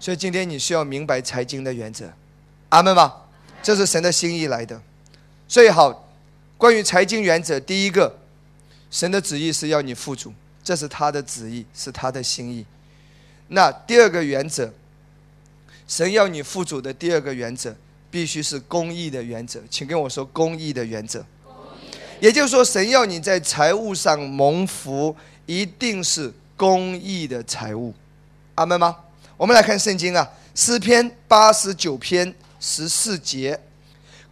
[0.00, 2.12] 所以今天你需要明白财经的原则，
[2.70, 3.28] 阿门吧？
[3.62, 4.82] 这是神的心意来的。
[5.46, 6.08] 最好，
[6.56, 8.12] 关于财经原则，第一个，
[8.90, 12.66] 神的旨意是要你富足，这是他的旨意，是他的心意。
[13.46, 14.68] 那第二个原则，
[15.86, 17.72] 神要你富足的第二个原则，
[18.10, 19.60] 必须是公义的原则。
[19.70, 21.24] 请跟我说公义的原则。
[22.18, 25.14] 也就是说，神要你在财务上蒙福，
[25.46, 27.94] 一定是公义的财务。
[28.56, 28.96] 阿门吗？
[29.36, 33.58] 我们来看圣经啊，诗篇八十九篇十四节，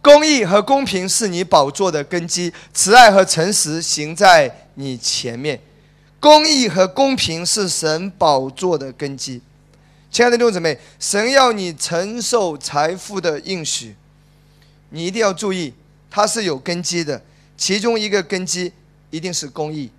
[0.01, 5.59] 公义和公平是你宝座的根基，慈爱和诚实行在你前面。
[6.19, 9.41] 公义和公平是神宝座的根基。
[10.11, 13.95] 亲爱的弟兄姊妹，神要你承受财富的应许，
[14.89, 15.73] 你一定要注意，
[16.09, 17.21] 它是有根基的。
[17.55, 18.73] 其中一个根基
[19.09, 19.89] 一定是公义。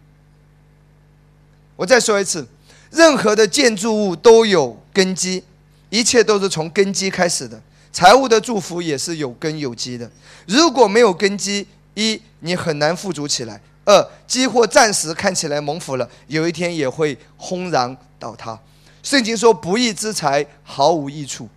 [1.78, 2.44] 我再说一次。
[2.90, 5.44] 任何的建筑物都有根基，
[5.90, 7.60] 一切都是从根基开始的。
[7.92, 10.10] 财务的祝福也是有根有基的。
[10.46, 11.64] 如果没有根基，
[11.94, 18.58] 一你很难富足起来；二几乎暂时看起来蒙福了，有一天也会轰然倒塌。
[19.04, 21.48] 圣经说：“不义之财毫无益处，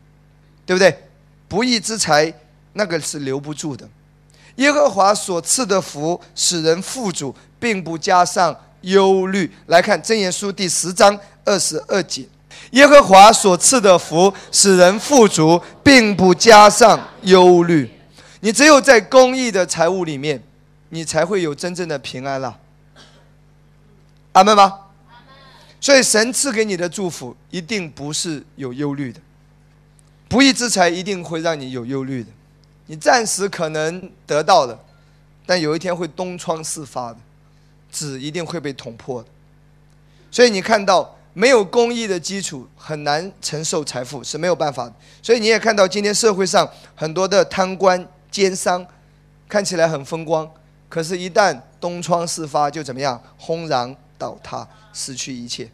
[0.68, 0.96] 对不对？
[1.48, 2.32] 不义之财
[2.74, 3.90] 那个是留不住的。
[4.58, 12.26] 耶和华所赐的福使人富足，并不加上。”忧虑来看《箴言书》第十章二十二节：
[12.72, 17.90] 耶和华所赐的福使人富足，并不加上忧虑。
[18.40, 20.42] 你只有在公益的财物里面，
[20.90, 22.58] 你才会有真正的平安了。
[24.32, 24.74] 阿门吗？
[25.80, 29.20] 所以神赐给你的祝福一定不是有忧虑的，
[30.28, 32.30] 不义之财一定会让你有忧虑的。
[32.86, 34.80] 你暂时可能得到了，
[35.46, 37.18] 但有一天会东窗事发的。
[37.92, 39.30] 纸一定会被捅破的，
[40.32, 44.94] 所以你看到没有公益的基础，很难承受财富是没有办法的。
[45.22, 48.86] 所以你也看到今天社会上很多的贪官奸商，
[49.48, 50.50] 看起来很风光，
[50.90, 55.70] 可是，一旦东窗事发，就怎么样，轰然倒塌，失去一切。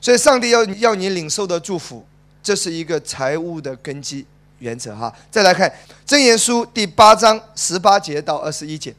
[0.00, 2.04] 所以，上帝要要你领受的祝福，
[2.42, 4.26] 这是一个财务的根基
[4.58, 5.12] 原则哈。
[5.30, 5.72] 再来看
[6.06, 8.94] 箴言书第八章十八节到二十一节。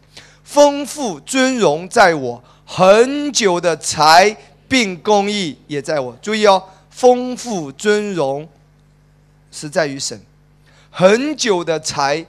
[0.45, 6.15] 丰富尊荣在我，很久的财并公义也在我。
[6.21, 8.47] 注意哦，丰富尊荣
[9.51, 10.21] 是在于神，
[10.91, 12.23] 很久的财，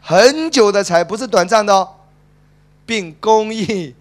[0.00, 1.88] 很久的财不是短暂的哦，
[2.86, 3.92] 并公义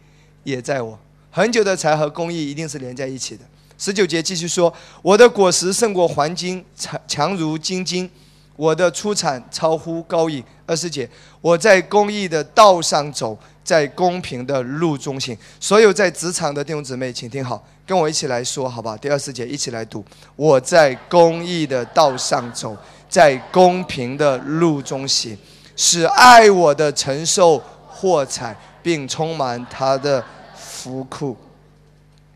[0.43, 0.97] 也在我。
[1.31, 3.43] 很久的财和公义一定是连在一起的。
[3.79, 8.09] 十九节继续说：我的果实胜过黄金，强强如金金。
[8.57, 10.43] 我的出产超乎高义。
[10.65, 15.37] 二师姐，我在公益的道上走，在公平的路中行。
[15.61, 18.97] 所有在职场的弟兄姊妹，请听好，跟我一起来说，好吧？
[18.97, 20.03] 第二师姐，一起来读：
[20.35, 22.75] 我在公益的道上走，
[23.07, 25.37] 在公平的路中行，
[25.77, 30.21] 使爱我的承受获彩，并充满他的
[30.53, 31.37] 福库。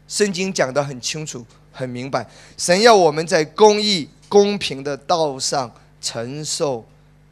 [0.07, 2.25] 圣经讲得很清楚、很明白，
[2.57, 5.69] 神要我们在公益、公平的道上。
[6.02, 6.86] 承受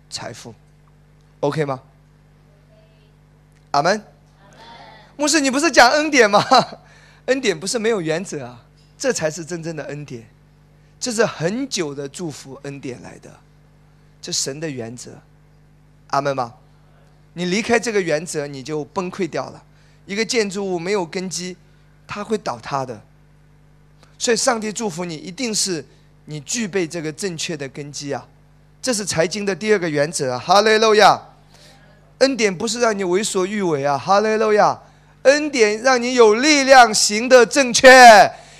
[0.10, 0.54] 财富
[1.42, 1.82] ，OK 吗？
[3.72, 4.02] 阿门。
[5.18, 6.42] 牧师，你不是讲恩典吗？
[7.26, 8.64] 恩典不是没有原则啊，
[8.98, 10.26] 这才是真正的恩典。
[11.00, 13.30] 这是很久的祝福恩典来的，
[14.22, 15.12] 这神的原则。
[16.08, 16.56] 阿门吗？
[17.34, 19.64] 你离开这个原则，你就崩溃掉了。
[20.06, 21.56] 一个建筑物没有根基，
[22.08, 23.02] 它会倒塌的。
[24.18, 25.86] 所以，上帝祝福你，一定是
[26.26, 28.28] 你具备这个正确的根基啊。
[28.82, 31.20] 这是财经的第二个原则，哈利路亚！
[32.20, 34.80] 恩典不是让你为所欲为啊，哈利路亚！
[35.24, 37.90] 恩典让你有力量行得正确，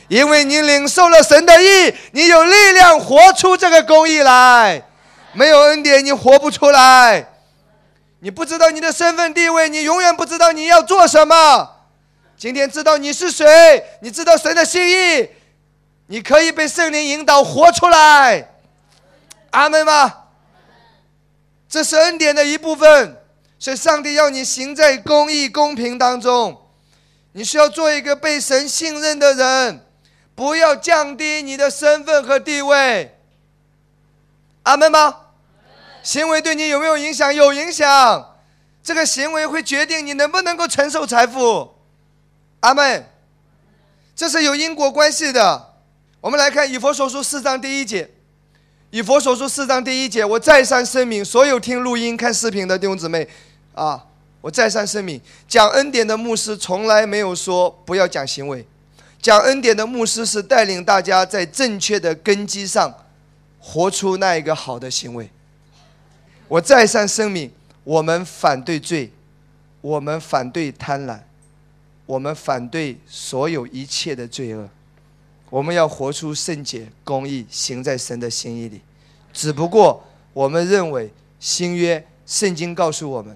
[0.10, 4.84] 因为你领受了神的意，你有力量活出这个公义来。
[5.32, 7.26] 没有恩典，你活不出来。
[8.20, 11.70] 你不知道你的身份地位，你永远不知道你要做什么。
[12.38, 13.46] 今天知道你是谁，
[14.02, 15.30] 你知道神的心意，
[16.08, 18.50] 你可以被圣灵引导活出来。
[19.52, 20.14] 阿门吗？
[21.68, 23.22] 这是恩典的一部分，
[23.60, 26.70] 所以上帝要你行在公义、公平当中。
[27.34, 29.86] 你需要做一个被神信任的人，
[30.34, 33.20] 不要降低你的身份和地位。
[34.64, 35.16] 阿门吗？
[36.02, 37.34] 行为对你有没有影响？
[37.34, 38.38] 有影响。
[38.82, 41.76] 这个行为会决定你能不能够承受财富。
[42.62, 43.08] 阿门。
[44.16, 45.76] 这是有因果关系的。
[46.20, 48.10] 我们来看以佛所书四章第一节。
[48.92, 53.28] 以佛所说四章第一节，我再三声明，所有听录音、看视频的弟兄姊妹，
[53.76, 54.04] 啊，
[54.42, 58.66] 我再三声明，讲恩典的牧师从来没有说不要讲行为，
[59.22, 62.92] 讲恩典的牧师是带领大家在正确的根基上
[63.60, 65.30] 活出那一个好的行为。
[66.48, 67.52] 我再三声明，
[67.84, 69.12] 我们反对罪，
[69.82, 71.20] 我们反对贪婪，
[72.08, 74.68] 我们反对所有一切的罪恶。
[75.50, 78.82] 我们要活出圣洁、公义，行在神的心意里。
[79.34, 83.36] 只不过，我们认为新约圣经告诉我们，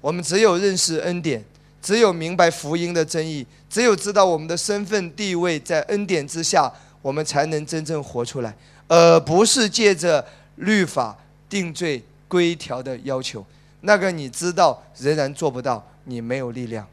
[0.00, 1.42] 我们只有认识恩典，
[1.80, 8.54] 只有明白福音的真意，只有知道我们的身份地位在恩典之下，我们才能真正活出来，
[8.88, 10.26] 而不是借着
[10.56, 11.16] 律法
[11.48, 13.44] 定罪规条的要求。
[13.80, 16.86] 那个你知道，仍然做不到，你没有力量。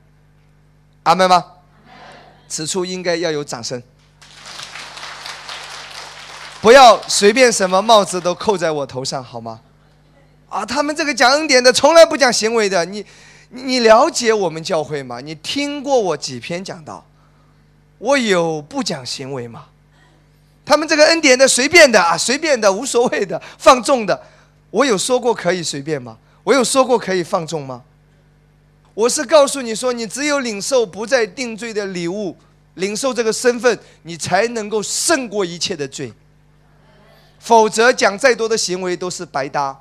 [1.03, 1.43] 阿门吗？
[2.47, 3.81] 此处应该要有掌声。
[6.63, 9.59] 不要随便什么帽子都扣在我头上，好吗？
[10.47, 13.05] 啊，他们这个讲恩典的从来不讲行为的，你，
[13.49, 15.19] 你了解我们教会吗？
[15.19, 17.05] 你听过我几篇讲道？
[17.97, 19.65] 我有不讲行为吗？
[20.63, 24.17] 他们这个恩典的随便的啊，随便的无所谓的放纵的，
[24.69, 26.17] 我有说过可以随便吗？
[26.45, 27.83] 我有说过可以放纵吗？
[28.93, 32.37] 我是告诉你说，你只有领受不再定罪的礼物，
[32.75, 36.13] 领受这个身份，你才能够胜过一切的罪。
[37.43, 39.77] 否则，讲再多的行为都是白搭，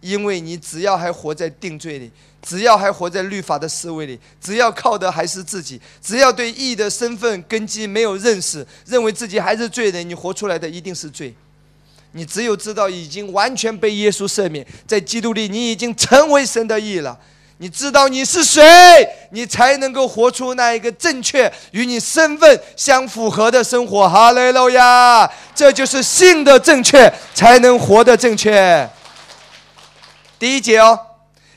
[0.00, 2.08] 因为你只要还活在定罪里，
[2.40, 11.34] 只要还活在律法的思维里，只要靠的还是自己，只要对义的身份根基没有认识，认为自己还是罪人，你活出来的一定是罪。
[12.12, 17.18] 你只有知道已经完全被耶稣赦免，在基督里你已经成为神的义了。
[17.58, 18.62] 你知道你是谁，
[19.30, 24.08] 你才能够活出那一个正确与你身份相符合的生活。
[24.08, 25.30] 哈雷路亚！
[25.54, 28.88] 这就是信的正确，才能活得正确。
[30.36, 30.98] 第一节哦，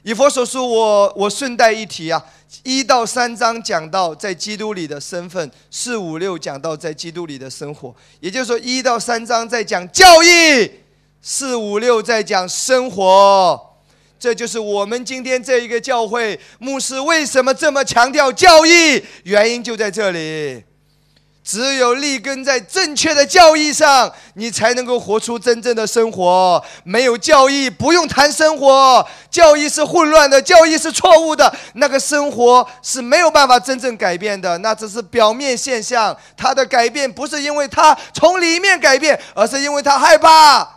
[0.03, 2.23] 以佛所书，我我顺带一提啊，
[2.63, 7.93] 一到三章讲到在基督里的身份，四五六讲到在基督里的生活。
[8.19, 10.71] 也就是说，一到三章在讲教义，
[11.23, 13.66] 四五六在讲生活。
[14.19, 20.63] 这就是我们今天这一个教会牧师为什么这么强调教义，原因就在这里。
[21.43, 26.61] 只有立根在正确的教义上，你才能够活出真正的生活。
[26.83, 29.07] 没有教义，不用谈生活。
[29.31, 34.57] 教义是混乱的，教义是错误的，那个生活是没有办法真正改变的。
[34.57, 40.67] 那只是表面现象，它的改变不是因为他从里面改变，而是因为他害怕，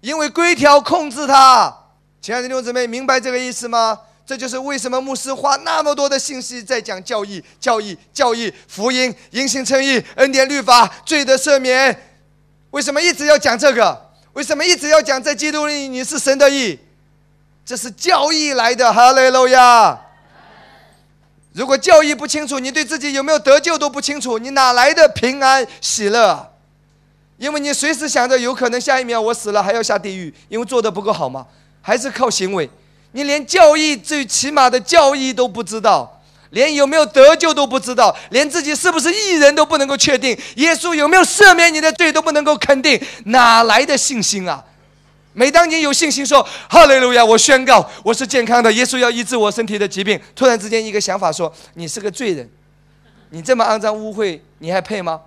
[0.00, 1.87] 因为规条控制他。
[2.20, 3.98] 亲爱的弟兄姊妹，明白这个意思吗？
[4.26, 11.98] 这就是为什么牧师花那么多的信息在讲教义、教义、教义、福音、因信称义、恩典律法、罪的赦免。
[12.70, 14.10] 为什么一直要讲这个？
[14.34, 16.78] 为什么一直要讲在基督里你是神的义？
[17.64, 19.98] 这是教义来的，哈利路亚！
[21.54, 26.52] 如果教义不清楚，你对自己有没有得救都不清楚，你哪来的平安喜乐？
[27.38, 31.46] 因为你随时想着有可能下一秒我死了还要下地狱，因为做的不够好吗？
[31.80, 32.68] 还是靠行为，
[33.12, 36.20] 你连教义最起码的教义都不知道，
[36.50, 44.64] 连有没有得救都不知道，连自己是不是义人都不能够确定，耶稣有没有赦免你的罪都不能够肯定，哪来的信心啊？
[45.32, 52.48] 每当你有信心说哈利路亚，我宣告我是健康的，耶稣要医治我身体的疾病，突然之间一个想法说你是个罪人，
[53.30, 55.20] 你这么肮脏污秽，你还配吗？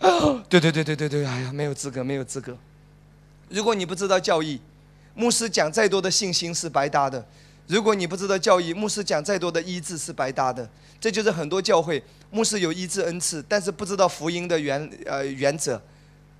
[0.00, 0.08] 啊
[0.48, 2.56] 对对对对对对，哎呀，没有资格，没有资格。
[3.48, 4.60] 如果你不知道教义。
[5.16, 7.26] 牧师讲再多的信心是白搭的，
[7.66, 10.68] 如果你不知道教义，牧师讲再多的医治是白搭的。
[11.00, 15.80] 这就是很多教会牧师有医治恩赐，但是不知道福音的原呃原则，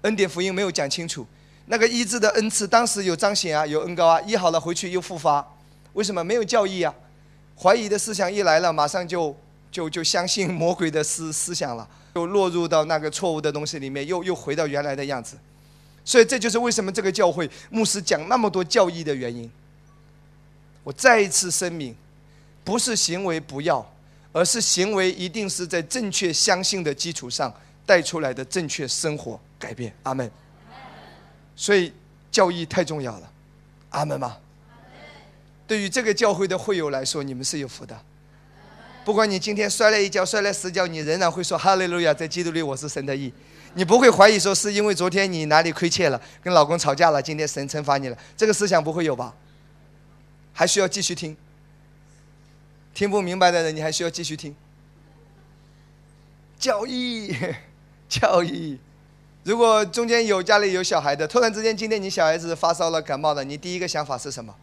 [0.03, 1.27] 恩典福音没有讲清楚。
[1.66, 5.45] 那个医治的恩赐当时有彰显啊，有恩高啊，医好了回去又复发，
[5.95, 6.95] 为什么没有教义啊？
[7.59, 9.35] 怀疑的思想一来了，马上就
[9.70, 15.37] 就就相信魔鬼的思思想了，又落入到那个错误的东西里面，又又回到原来的样子。
[16.07, 19.50] 所以这就是为什么这个教会牧师讲那么多教义的原因。
[20.84, 21.94] 我再一次声明，
[22.64, 23.84] 不是行为不要，
[24.32, 27.52] 而是行为一定是在正确相信的基础上
[27.84, 29.92] 带出来的正确生活改变。
[30.04, 30.30] 阿门。
[31.57, 31.92] 所以
[32.30, 33.32] 教义太重要了，
[33.90, 34.36] 阿门吗？
[35.66, 38.00] 对于这个教会的会友来说，你们是有福的。
[39.04, 43.32] 不管你今天摔了一跤，摔了十跤，你仍然会说哈利路亚，在基督里我是神的义。
[43.77, 49.35] 你不会怀疑说是因为昨天你哪里亏欠了，跟老公吵架了，今天神惩罚你了，这个思想不会有吧？
[50.55, 51.37] 还需要继续听。
[52.95, 54.57] 听不明白的人，你还需要继续听。
[56.59, 57.37] 教义，
[58.09, 58.79] 教义。
[59.45, 64.55] 如果中间有家里有小孩的，突然之间今天你小孩子发烧了、感冒了，你第一个想法是什么？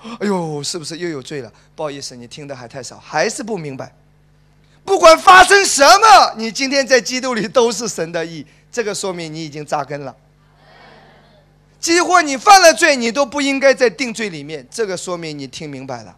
[0.00, 1.52] 哎呦，是不是又有罪了？
[1.76, 3.94] 不好意思，你听的还太少，还是不明白。
[4.84, 10.14] 不管发生什么，你今天在基督里都是神的意，这个说明你已经扎根了。
[11.80, 14.66] 几乎你犯了罪，你都不应该在定罪里面。
[14.70, 16.16] 这个说明你听明白了。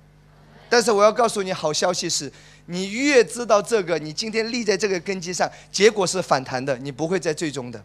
[0.69, 2.31] 但是我要告诉你，好消息是，
[2.67, 7.81] 你越知道这个，你今天立在这个根基上，结果是反弹的，你不会在最终的，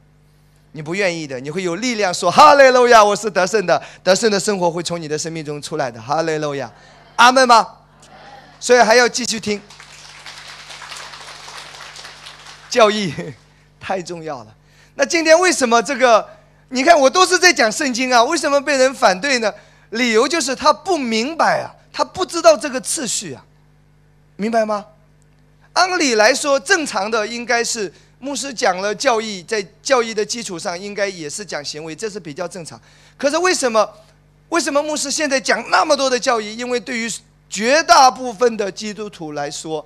[0.72, 6.72] 你不愿意的，你会有力量说哈利路亚，我是得胜的，得胜的生活会从你的生命中出来的，哈利路亚，
[7.16, 7.68] 阿门吗？
[8.60, 9.60] 所以还要继续听，
[12.72, 13.14] 教义
[13.80, 14.56] 太重要了。
[14.96, 16.28] 那今天为什么这个？
[16.70, 19.54] 你看，我都是在讲圣经啊，为什么被人反对呢？
[19.90, 23.44] 理由就是他不明白啊，他不知道这个次序啊，
[24.38, 24.86] 明白吗？
[25.74, 32.80] 按理来说，正常的应该是牧师讲了教义，在教义的基础上，应该也是讲行为，这是比较正常。
[33.18, 33.90] 可是为什么？
[34.48, 36.56] 为什么牧师现在讲那么多的教义？
[36.56, 37.12] 因为对于
[37.50, 39.86] 绝大部分的基督徒来说，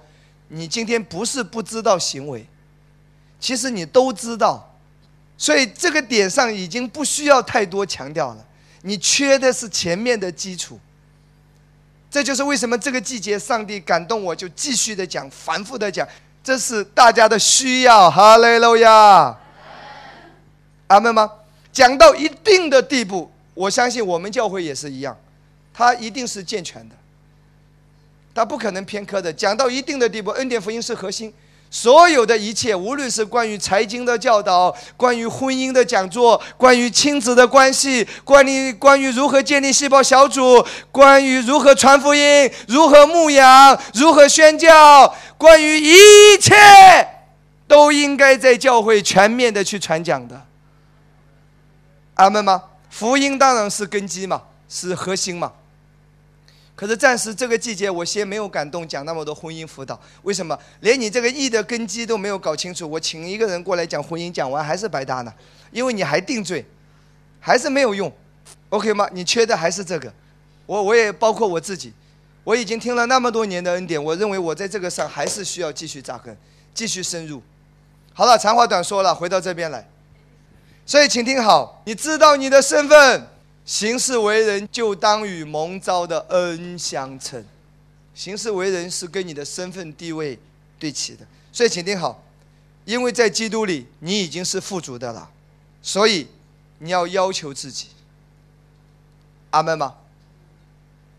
[0.50, 2.46] 你今天不是不知道行为，
[3.40, 4.72] 其实你都知道。
[5.38, 8.46] 所以这个点上已经不需要太多强调了，
[8.84, 10.80] 你缺的是前面的基础。
[12.10, 16.08] 这就是为什么这个季节上帝感动我，就继续的讲，反复的讲，
[16.42, 18.10] 这是大家的需要。
[18.10, 19.38] 哈利路亚，
[20.88, 21.30] 阿门吗？
[21.74, 25.18] 讲到一定的地步，我相信我们教会也是一样，
[25.74, 26.96] 它一定是健全的，
[28.34, 29.34] 它不可能偏科的。
[29.34, 31.34] 讲到一定的地步，恩典福音是核心。
[31.76, 46.56] 所有的一切，无论是关于财经的教导，关于婚姻的讲座，关于亲子的关系，关于关于如何建立细胞小组，关于如何传福音，如何牧养，如何宣教，关于一切，
[47.68, 50.44] 都应该在教会全面的去传讲的。
[52.14, 52.64] 阿门吗？
[52.90, 55.52] 福音当然是根基嘛，是核心嘛。
[56.76, 59.98] 可是暂时这个季节，我先没有感动讲那么多婚姻辅导。
[60.24, 60.60] 为什么？
[60.82, 65.34] 连你这个义的根基都没有搞清楚，我请一个人过来讲婚姻，讲完还是白搭呢？
[65.72, 66.66] 因为你还定罪，
[67.40, 68.12] 还是没有用
[68.70, 69.08] ，OK 吗？
[69.14, 70.14] 你缺的还是这个。
[70.66, 71.94] 我我也包括我自己，
[72.44, 76.38] 我已经听了那么多年的恩典，我认为我在这个上还是需要继续扎根，
[76.74, 77.42] 继续深入。
[78.14, 79.88] 好了，长话短说了，回到这边来。
[80.86, 83.28] 所以请听好，你知道你的身份。
[83.66, 87.43] 行事为人就当与蒙召的恩相称，
[88.13, 90.38] 行事为人是跟你的身份地位
[90.78, 92.24] 对齐的，所以请听好，
[92.86, 95.32] 因为在基督里你已经是富足的了，
[95.82, 96.28] 所以
[96.78, 97.88] 你要要求自己，
[99.49, 99.95] 阿门吗？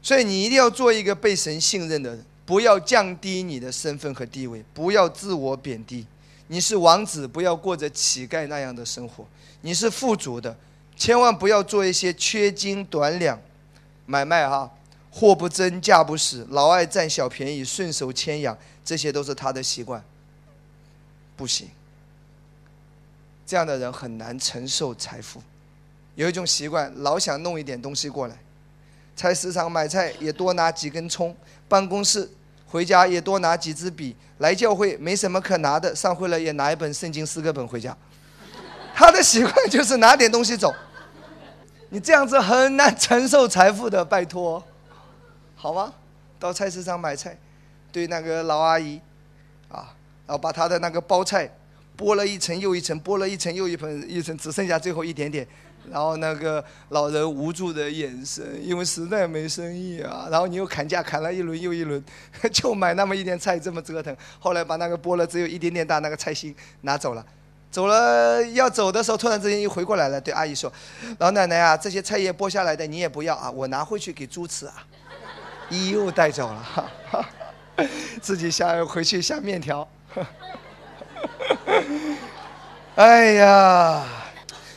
[0.00, 6.06] 所以你一定要做一个被神信任的人，不要降低你的身份和地位，不要自我贬低。
[6.46, 9.26] 你是王子，不要过着乞丐那样的生活，
[9.62, 10.56] 你是富足的。
[10.96, 13.38] 千万不要做一些缺斤短两
[14.06, 14.70] 买卖哈，
[15.10, 20.02] 货不真价不实，老爱占小便宜，顺手牵羊，这些都是他的习惯。
[21.36, 21.68] 不行，
[23.46, 25.42] 这样的人很难承受财富。
[26.14, 28.36] 有一种习惯，老想弄一点东西过来，
[29.14, 31.36] 菜市场买菜也多拿几根葱，
[31.68, 32.26] 办公室
[32.66, 37.94] 回家也多拿几支笔，来教会没什么可拿的，上会了也拿一本圣经诗歌本回家。
[38.96, 40.74] 他的习惯就是拿点东西走。
[41.90, 44.64] 你这样子很难承受财富的，拜托，
[45.54, 45.92] 好吗？
[46.38, 47.36] 到菜市场买菜，
[47.92, 48.98] 对那个老阿姨，
[49.68, 49.92] 啊，
[50.26, 51.48] 然后把她的那个包菜
[51.96, 55.46] 剥了一层又一层，剥了一层又一层，一层只剩下最后一点点，
[55.90, 62.02] 然后那个老人无助的眼神，因为实在没生意啊，然后你又砍价砍了一轮又一轮，
[62.50, 67.24] 就买那么一点菜这么折腾，后来把那个剥了只有一点点大那个菜心拿走了。
[67.70, 70.72] 走了要走的时候，突然之间又回过来了，对阿姨说
[71.18, 74.86] ：“老奶奶啊，这些菜叶剥下来的你也不要啊，我拿回去给猪吃啊。”
[75.92, 77.28] 又带走了，哈 哈
[78.22, 79.86] 自己下回去下面条。
[82.94, 84.06] 哎呀，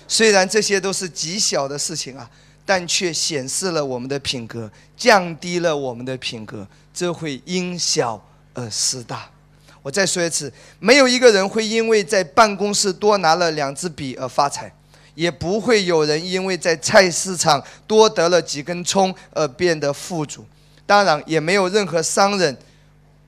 [0.07, 2.27] 虽然这些都是极小的事情啊，
[2.65, 8.19] 但却显示了我们的品格，降低了我们的品格，这会因小
[8.55, 9.29] 而失大。
[9.81, 14.71] 我再说一次，没有一个人会因为在办公室多拿了两支笔而发财，
[15.15, 20.45] 也不会有人因为在菜市场多得了几根葱而变得富足。
[20.85, 22.57] 当然，也没有任何商人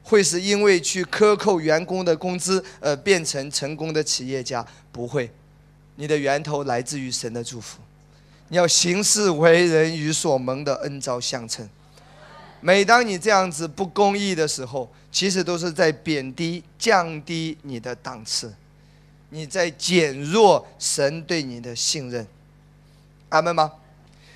[0.03, 4.65] 会是因为去克扣员工的工资而变成成功的企业家。
[4.91, 5.31] 不会，
[5.95, 7.79] 你的源头来自于神的祝福。
[8.49, 11.69] 你要行事为人与所蒙的恩召相称。
[12.61, 18.53] 每当你这样子不公义的时候，其实都是在贬低、降低你的档次，
[19.29, 22.25] 你在减弱神对你的信任。
[23.29, 23.73] 阿门吗？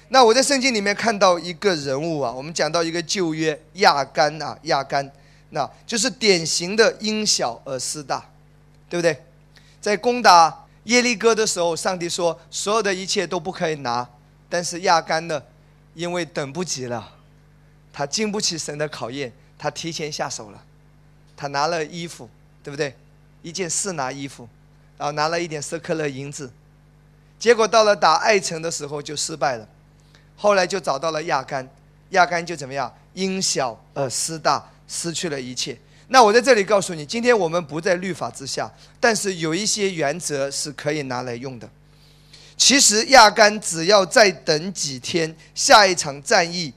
[0.09, 5.11] 那我在圣经里面看到一个人物啊，我们讲到一个旧约亚干啊，亚干，
[5.49, 8.23] 那就是典型的因小而失大，
[8.89, 9.23] 对不对？
[9.81, 14.07] 在攻打耶利哥的时候，上帝说所有的一切都不可以拿，
[14.47, 15.41] 但是亚干呢，
[15.93, 17.14] 因为等不及了，
[17.97, 20.61] 他经不起神的考验，他提前下手了，
[21.37, 22.29] 他拿了衣服，
[22.61, 22.93] 对不对？
[23.41, 24.45] 一件四拿衣服，
[24.97, 26.51] 然后拿了一点色克勒银子，
[27.39, 29.65] 结果到了打爱城的时候就失败了，
[30.35, 31.65] 后来就找到了亚干，
[32.09, 32.93] 亚干就怎么样？
[33.13, 35.77] 因小而失大，失去了一切。
[36.09, 38.69] 那我在这里告诉你，今天我们不在律法之下，
[38.99, 41.69] 但是有一些原则是可以拿来用的。
[42.57, 46.73] 其实亚干只要再等几天，下一场战役，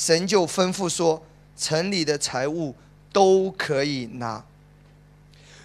[0.00, 1.22] 神就吩咐说，
[1.58, 2.74] 城里的财物
[3.12, 4.42] 都可以拿。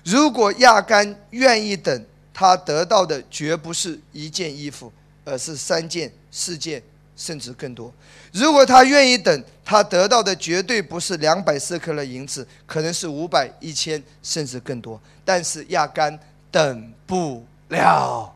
[0.03, 4.91] 如果亚干愿意等，他得到的绝不是一件衣服，
[5.23, 6.83] 而是三件、四件，
[7.15, 7.89] 甚至更多。
[8.33, 14.99] 如果他愿意等，他得到的绝对不是两百四克的银子，可能是五百、一千，甚至更多。
[15.23, 16.19] 但是亚干
[16.51, 18.35] 等不了，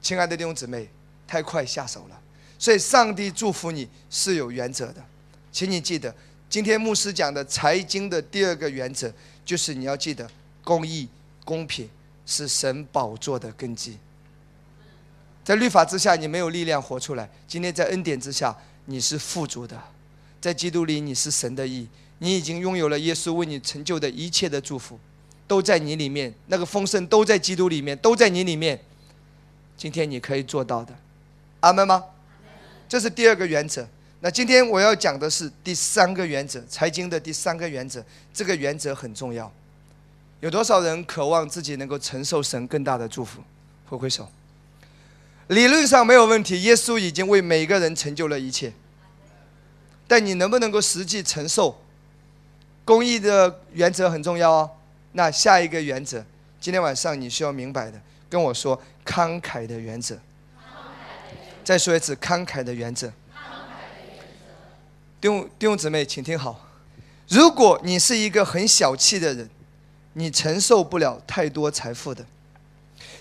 [0.00, 0.88] 亲爱的弟兄姊妹，
[1.26, 2.20] 太快下手了。
[2.64, 5.04] 所以上帝祝福你是有原则的，
[5.52, 6.14] 请你记得，
[6.48, 9.12] 今天牧师讲的财经的第二个原则，
[9.44, 10.26] 就是你要记得，
[10.62, 11.06] 公义、
[11.44, 11.86] 公平
[12.24, 13.98] 是神宝座的根基。
[15.44, 18.56] 在律法之下，你没有力量活出来；今天在恩典之下。
[18.86, 19.78] 你是富足的，
[20.40, 21.86] 在基督里你是神的义，
[22.20, 24.98] 你已经拥有了耶稣为你成就的一切的祝福，
[25.46, 28.80] 都在你里面，那个丰盛都在基督里面，都在你里面。
[29.76, 30.96] 今天你可以做到的，
[31.60, 32.02] 阿门吗？
[32.94, 33.84] 这是第二个原则。
[34.20, 38.00] 那今天我要讲的是第三个原则，财经的第三个原则。
[38.32, 39.52] 这个原则很重要。
[40.38, 43.42] 有多少人渴望自己能够承受神更大的祝福？
[43.88, 44.30] 挥挥手。
[45.48, 48.72] 理论上没有问题，耶稣已经为每个人成就了一切。
[50.06, 51.76] 但你能不能够实际承受？
[52.84, 54.70] 公益的原则很重要哦。
[55.14, 56.24] 那下一个原则，
[56.60, 60.16] 今天晚上你需要明白的，跟我说慷慨的原则。
[61.64, 63.08] 再说一次，慷慨的原则。
[65.20, 66.68] 弟兄弟兄姊妹，请听好。
[67.28, 69.48] 如果你是一个很小气的人，
[70.12, 72.24] 你承受不了太多财富的。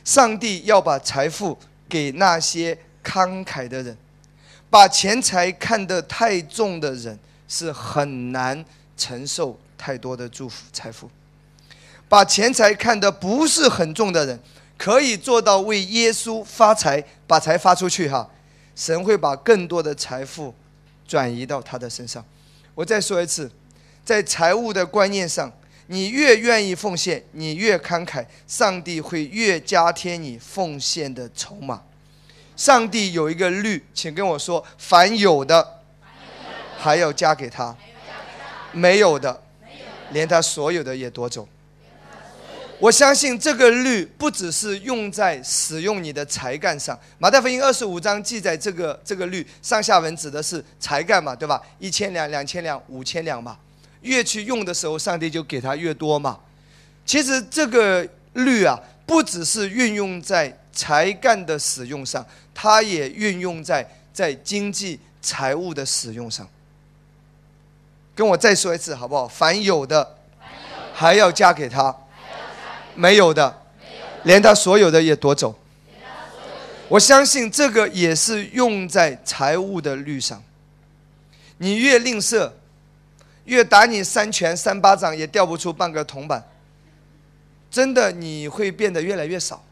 [0.03, 1.57] 上帝要把财富。
[1.89, 3.95] 给那些慷慨的人，
[4.67, 8.65] 把钱财看得太重的人是很难
[8.97, 11.07] 承受太多的祝福财富。
[12.09, 14.39] 把钱财看得不是很重的人，
[14.75, 18.27] 可以做到为耶稣发财，把财发出去哈。
[18.75, 20.53] 神会把更多的财富
[21.07, 22.23] 转移到他的身上。
[22.75, 23.51] 我再说一次，
[24.03, 25.51] 在财务的观念上，
[25.87, 31.83] 你越愿意奉献，你越慷慨，上帝会越加添你奉献的筹码。
[32.55, 35.81] 上帝有一个律，请跟我说：凡有的，
[36.77, 37.75] 还要加给他；
[38.71, 39.41] 没有的，
[40.11, 41.47] 连他所有的也夺走。
[42.83, 46.99] 我相信这个律不只是用在使用你的才干上。
[47.17, 51.61] 马太福音二十五章记载这个这个律，上下文指的是才干嘛，对吧？
[51.79, 53.57] 一千两、两千两、五千两嘛，
[54.01, 56.37] 越去用的时候，上帝就给他越多嘛。
[57.05, 62.25] 其实这个律啊，不只是运用在才干的使用上。
[62.53, 66.45] 它也运用在在经济财务的使用上。
[68.13, 69.25] 跟我再说一次好不好？
[69.25, 70.17] 凡有的，
[70.93, 71.89] 还要加给他；
[72.95, 73.61] 没有的，
[74.23, 75.57] 连他所有的也夺走。
[76.87, 80.41] 我相信这个也是用在财务的律上。
[81.57, 82.51] 你越吝啬，
[83.45, 86.43] 越打你三拳三巴掌也掉不出半个铜板。
[87.71, 89.63] 真的，你会变得越来越少。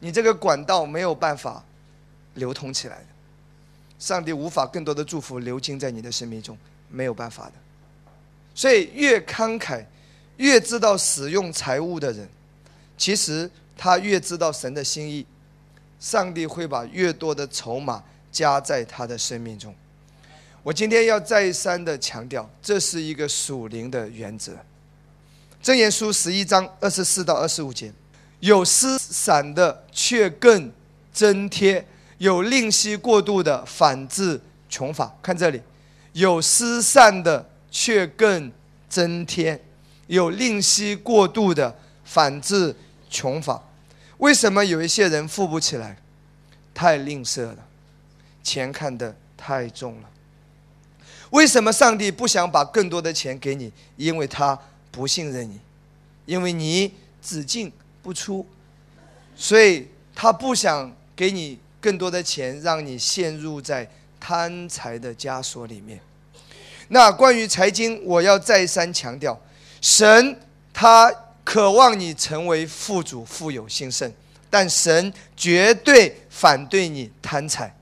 [0.00, 1.64] 你这个管道没有办法。
[2.36, 3.04] 流通起来的，
[3.98, 6.56] 上帝无法更多的祝福流经在你的生命中，
[6.88, 7.52] 没有办法的。
[8.54, 9.84] 所以越慷慨，
[10.42, 12.28] 越知道使用财物的人，
[12.98, 15.24] 其实他越知道神的心意，
[16.00, 19.72] 上帝会把越多的筹码加在他的生命中。
[20.64, 24.52] 我今天要再三的强调，这是一个属灵的原则。
[25.62, 27.92] 箴言书十一章二十四到二十五节，
[28.40, 30.72] 有失散的却更
[31.12, 31.86] 增添。
[32.18, 35.12] 有吝惜过度的，反致穷乏。
[35.22, 35.62] 看这里，
[36.14, 38.50] 有失散的，却更
[38.88, 39.56] 增添；
[40.12, 42.76] 有吝惜过度的，反致
[43.08, 43.58] 穷乏。
[44.18, 45.96] 为什么有一些人富不起来？
[46.74, 47.56] 太吝啬了，
[48.42, 50.10] 钱看得太重了。
[51.30, 53.72] 为什么上帝不想把更多的钱给你？
[53.96, 54.58] 因为他
[54.90, 55.58] 不信任你，
[56.26, 56.92] 因为你
[57.22, 58.46] 只进不出，
[59.34, 61.58] 所以他不想给你。
[61.80, 63.90] 更多的钱让你陷入在
[64.20, 65.98] 贪财的枷锁里面。
[66.90, 69.36] 那关于财经，我要再三强调，
[69.82, 70.40] 神
[70.72, 71.12] 他
[71.44, 74.10] 渴望你成为富主、富有、兴盛，
[74.48, 77.74] 但神绝对反对你贪财。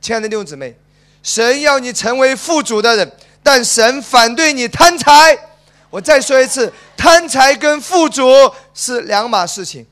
[0.00, 0.76] 亲爱的弟兄姊妹，
[1.22, 3.12] 神要你成为富足的人，
[3.42, 5.36] 但神反对你贪财。
[5.88, 8.24] 我再说一次，贪财跟富足
[8.74, 9.86] 是两码事情。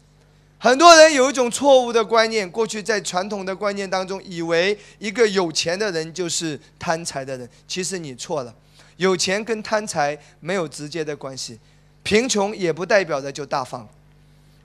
[0.59, 7.49] 很多人有一种错误的观念，过去在传统的观念当中，以为一个有钱的人就是贪财的人。
[7.67, 8.55] 其实你错了，
[9.01, 11.59] 有钱跟贪财没有直接的关系，
[12.03, 13.89] 贫穷也不代表着就大方。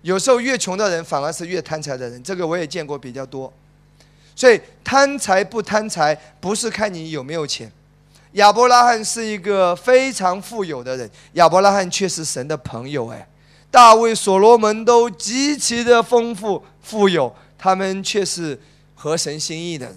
[0.02, 3.52] 有时候越穷的人反而是越贪财的人，这个我也见过比较多。
[4.36, 7.72] 所以贪财不贪财，不是看你有没有钱。
[8.34, 13.08] 亚伯拉罕是一个非常富有的人，亚伯拉罕却是神的朋友。
[13.08, 13.26] 哎，
[13.72, 18.60] 大卫、所罗门都极其的丰富富有，他们却是
[18.96, 19.96] 合神心意的人。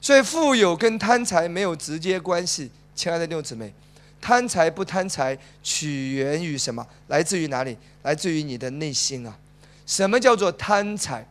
[0.00, 3.72] 所以富有跟贪财没有直接关系，亲爱的弟兄姊妹。
[4.20, 6.86] 贪财不贪财，取源于什么？
[7.08, 7.76] 来自于哪里？
[8.02, 9.36] 来自于你的内心啊！
[9.84, 11.26] 什么叫做贪财？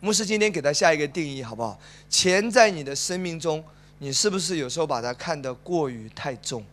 [0.00, 1.78] 牧师今天给他下一个定义，好不好？
[2.08, 3.62] 钱在你的生命中，
[3.98, 6.64] 你是不是有时候把它看得过于太重？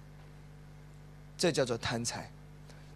[1.38, 2.32] 这叫做贪财。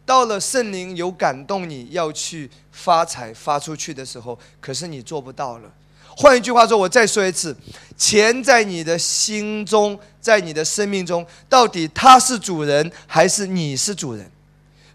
[0.04, 5.72] 到了圣灵有感动你要去发财发出去的时候，可是你做不到了。
[6.16, 7.56] 换一句话说，我再说一次，
[7.98, 14.30] 钱在你的心中，在你的生命中，到底他是主人还是你是主人？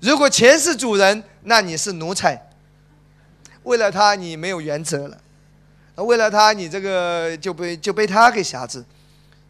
[0.01, 2.51] 如果钱是主人，那你是奴才。
[3.63, 5.17] 为了他，你没有原则了；
[6.05, 8.85] 为了他，你这个就被就被他给辖制。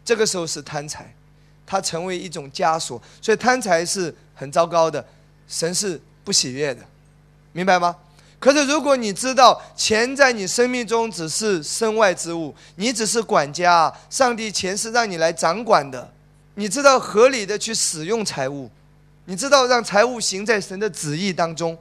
[0.03, 1.13] 这个时候是贪财，
[1.65, 2.99] 他成为一种枷锁。
[3.21, 5.05] 所以贪财是很糟糕的，
[5.47, 6.81] 神是不喜悦的，
[7.51, 7.95] 明白吗？
[8.39, 16.13] 可是，如果你知道钱在你生命中只是身外之物，你只是管家，上帝钱是让你来掌管的。
[16.53, 18.69] 你知道合理的去使用财物，
[19.25, 21.75] 你知道让财物行在神的旨意当中，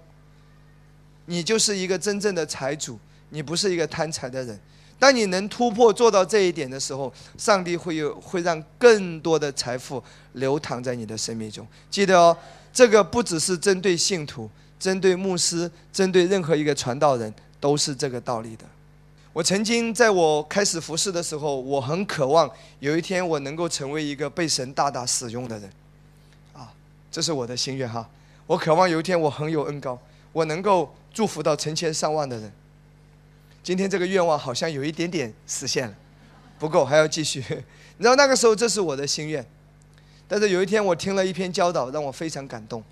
[1.26, 2.98] 你就是一个真正的财主，
[3.28, 4.58] 你不是一个贪财的人。
[4.98, 10.02] 当你能突破做到这一点的时候，上帝会有会让更多的财富
[10.32, 11.66] 流淌在你的生命中。
[11.90, 12.34] 记得哦，
[12.72, 14.50] 这个不只是针对信徒。
[14.78, 18.64] 针对牧师，针对任何一个传道人，都是这个道理的。
[19.32, 25.70] 我曾经在我开始服侍的时候，我很渴望有一天我能够成为一个被神大大使用的人，
[26.54, 26.72] 啊，
[27.10, 28.08] 这是我的心愿哈。
[28.46, 29.98] 我渴望有一天我很有恩高，
[30.32, 32.50] 我能够祝福到成千上万的人。
[33.62, 35.94] 今天这个愿望好像有一点点实现了，
[36.58, 37.40] 不够还要继续。
[37.98, 39.44] 你知道那个时候这是我的心愿，
[40.28, 42.82] 但是有一天我听了一篇教导，让我非常感动。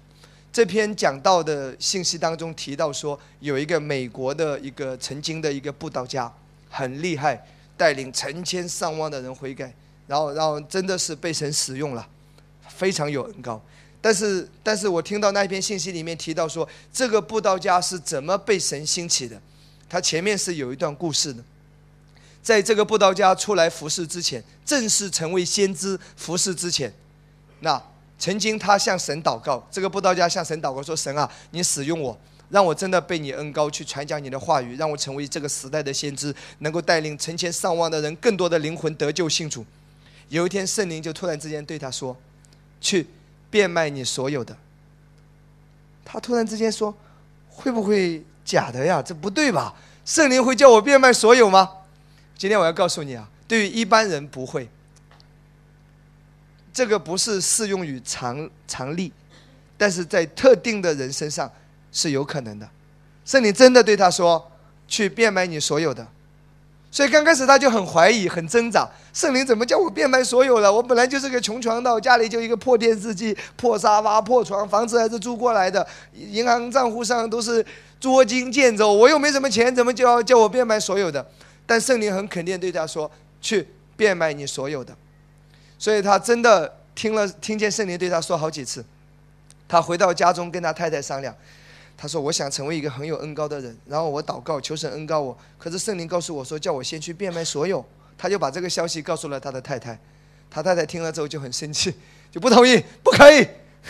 [0.54, 6.32] 这篇讲到的信息当中提到说，有一个美国的一个曾经的一个布道家，
[6.70, 7.44] 很厉害，
[7.76, 9.74] 带领成千上万的人悔改，
[10.06, 12.08] 然后，然后真的是被神使用了，
[12.68, 13.60] 非常有恩高。
[14.00, 19.42] 但是，但是我听到那一篇信息里面提到说，这个布道家是怎么被神兴起的？
[19.88, 21.42] 他前面是有一段故事的，
[22.40, 26.94] 在这个布道家出来服侍之前，正式成为先知服侍之前，
[27.58, 27.82] 那。
[28.18, 39.64] 曾经他向神祷告，这个布道家向神祷告说：“神啊，你使用我，让我真的被你恩高去传讲你的话语，让我成为这个时代的先知，能够带领成千上万的人，更多的灵魂得救信主。”
[40.30, 42.16] 有一天，圣灵就突然之间对他说
[42.80, 43.06] ：“去
[43.50, 44.56] 变卖你所有的。”
[46.04, 46.94] 他突然之间说
[47.50, 49.02] ：“会不会假的呀？
[49.02, 49.74] 这不对吧？
[50.04, 51.68] 圣灵会叫我变卖所有吗？”
[52.38, 54.68] 今天我要告诉你啊，对于一般人不会。
[56.74, 59.12] 这个不是适用于常常例，
[59.78, 61.50] 但是在特定的人身上
[61.92, 62.68] 是有可能的。
[63.24, 64.50] 圣灵真的对他说
[64.88, 66.04] ：“去变卖你所有的。”
[66.90, 68.88] 所以刚开始他就很怀疑、很挣扎。
[69.12, 70.72] 圣灵怎么叫我变卖所有了？
[70.72, 77.64] 我本来就是个穷强盗，家里就一个破电视机、破沙发、破床，房子还是租过来的，银行账户上都是
[78.00, 81.24] 捉襟见肘，我又没什么钱，怎么就要叫我变卖所有的？
[81.66, 83.10] 但圣灵很肯定对他说
[83.40, 84.96] ：“去变卖你所有的。”
[85.84, 88.82] 所以他真的听了，听见圣灵对他说好几次。
[89.68, 91.36] 他回到家中跟他太太商量，
[91.94, 95.36] 他说：“我想成为一个很有恩高的人，然后我祷告求神恩高我。
[95.58, 97.84] 可是圣灵告诉我说，叫我先去变卖所有。”
[98.16, 99.98] 他就把这个消息告诉了他的太太。
[100.50, 101.92] 他太太听了之后就很生气，
[102.32, 103.46] 就不同意， 不可以，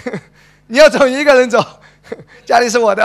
[0.67, 1.65] 你要走一个人走，
[2.45, 3.05] 家里是我的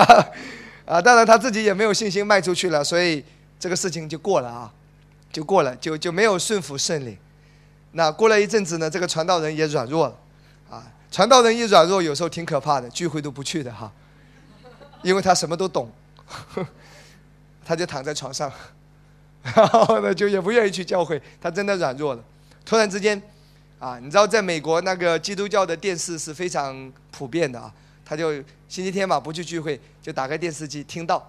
[0.88, 1.00] 啊。
[1.00, 3.24] 当然他自己也没有信心卖出去了，所以
[3.60, 4.74] 这个事情就过了啊，
[5.32, 7.16] 就过了，就就没有顺服圣灵。
[7.92, 10.16] 那过了一阵子呢，这个传道人也软弱了，
[10.70, 13.92] 啊，传道人一软弱，有时候挺可怕的，聚会都不去的哈，
[15.02, 15.92] 因为他什么都懂，
[17.66, 18.52] 他就躺在床上，
[19.42, 22.24] 然后呢就也不愿意去教会，他真的软弱了。
[22.64, 23.20] 突然之间，
[23.80, 27.74] 啊，你知道在美国那个基督教的电视是非常普遍的啊，
[28.06, 28.34] 他就
[28.68, 31.28] 星期天嘛不去聚会，就打开电视机听到，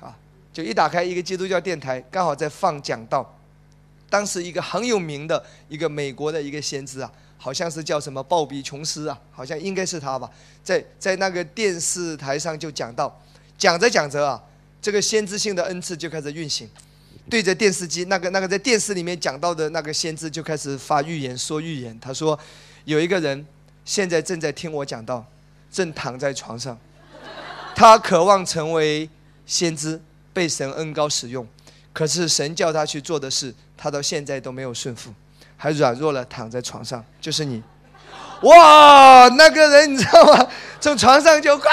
[0.00, 0.16] 啊，
[0.54, 3.30] 就一打开一个基督教电台，刚好在放讲道。
[4.08, 10.30] 当时一个很有名的一个美国的一个先知啊，好像是叫什么鲍比琼斯啊，好像应该是他吧，
[10.62, 13.20] 在在那个电视台上就讲到，
[13.58, 14.42] 讲着讲着啊，
[14.80, 16.68] 这个先知性的恩赐就开始运行，
[17.28, 22.38] 对着电视机那个那个在电视里面讲到的那个先知就开始发预言说预言，他说
[22.84, 23.44] 有一个人
[23.84, 25.24] 现在正在听我讲到，
[25.70, 26.78] 正躺在床上，
[27.74, 29.08] 他渴望成为
[29.44, 30.00] 先知，
[30.32, 31.46] 被神恩高使用。
[31.92, 35.12] 可是神叫他去做的事，他到现在都没有顺服，
[35.56, 37.04] 还软弱了，躺在床上。
[37.20, 37.62] 就是你，
[38.42, 40.48] 哇，那个人你知道吗？
[40.80, 41.64] 从床上就呱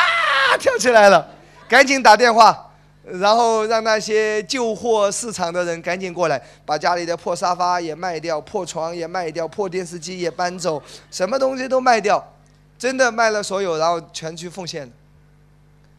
[0.60, 1.28] 跳起来了，
[1.68, 2.72] 赶紧打电话，
[3.04, 10.82] 然后让那些旧货市场的人赶紧过来，把家里的破沙发也卖掉，破床也卖掉，破电视机也搬走，
[11.12, 12.34] 什么东西都卖掉，
[12.78, 14.92] 真的卖了所有，然后全去奉献。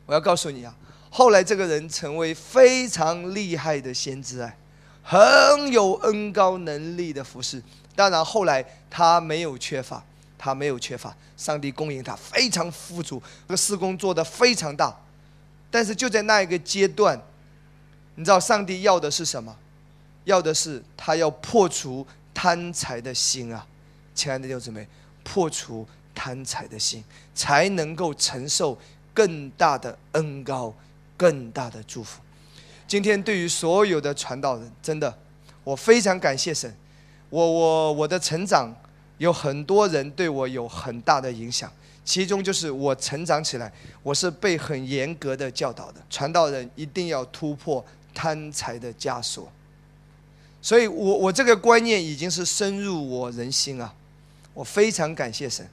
[0.07, 0.75] 我要告诉你啊。
[1.11, 4.57] 后来这个人成为非常厉害的先知哎，
[5.05, 7.63] 很有恩高能力的服饰。
[7.95, 10.03] 当然后来他没有缺乏，
[10.37, 14.97] 他没有缺乏，上帝供应他非常富足，这个施工做得非常大。
[15.71, 17.21] 但是就在那一个阶段，
[18.15, 19.55] 你知道上帝要的是什么？
[20.25, 23.65] 要的是他要破除贪财的心啊，
[24.15, 24.89] 亲爱的弟兄姊妹，
[25.23, 28.79] 破除贪财的心，才能够承受
[29.13, 30.75] 更大的恩高。
[31.17, 32.21] 更大的祝福。
[32.95, 35.13] 今天对于所有的传道人，真的，
[35.65, 36.73] 我非常感谢神。
[37.29, 38.73] 我我我的成长
[39.19, 41.69] 有很多人对我有很大的影响，
[42.05, 43.73] 其中就是我成长起来，
[44.05, 46.01] 我是被很严格的教导的。
[46.09, 47.85] 传道人一定要突破
[48.15, 49.51] 贪财的枷锁，
[50.63, 53.93] 所以我我这个观念已经是深入我人心啊。
[54.53, 55.69] 我非常感谢神。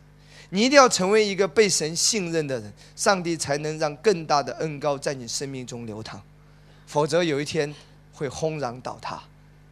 [0.50, 6.20] 你一定要成为一个被神信任的人，上帝才能让更大的恩高在你生命中流淌，
[6.92, 7.74] 否则有一天
[8.12, 9.18] 会轰然倒塌。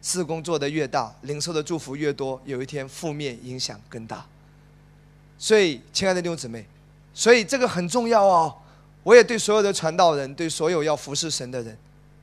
[0.00, 4.24] 事工做得越大，领受的祝福越多，有一天负面影响更大。
[5.38, 6.64] 所以，亲爱的弟兄姊妹，
[7.12, 8.56] 所以这个很重要哦。
[9.02, 11.76] 我也对所有的传道人，对所有要服侍神的人，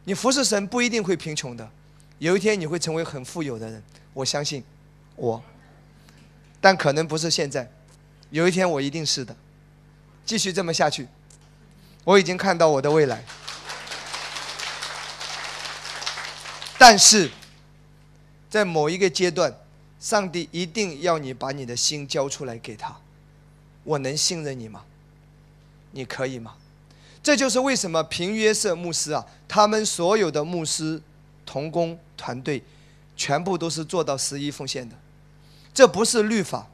[0.06, 1.70] 你服侍神不一定会贫穷的，
[2.18, 3.84] 有一天你会成为很富有的人。
[4.16, 4.64] 我相信
[5.16, 5.40] 我，
[6.60, 7.72] 但可能不是现在。
[8.32, 9.36] 有一天我一定是的，
[10.26, 11.08] 继续这么下去，
[12.04, 13.24] 我已经看到我的未来。
[16.78, 17.30] 但是，
[18.50, 19.54] 在某一个阶段，
[20.00, 22.96] 上帝一定要你把你的心交出来给他。
[23.84, 24.84] 我能信任你吗？
[25.92, 26.56] 你可以吗？
[27.24, 31.02] 这就是为什么平约瑟牧师啊，他们所有的牧师
[31.46, 32.62] 同工团队，
[33.16, 34.96] 全部都是做到十一奉献的。
[35.74, 36.68] 这不是律法。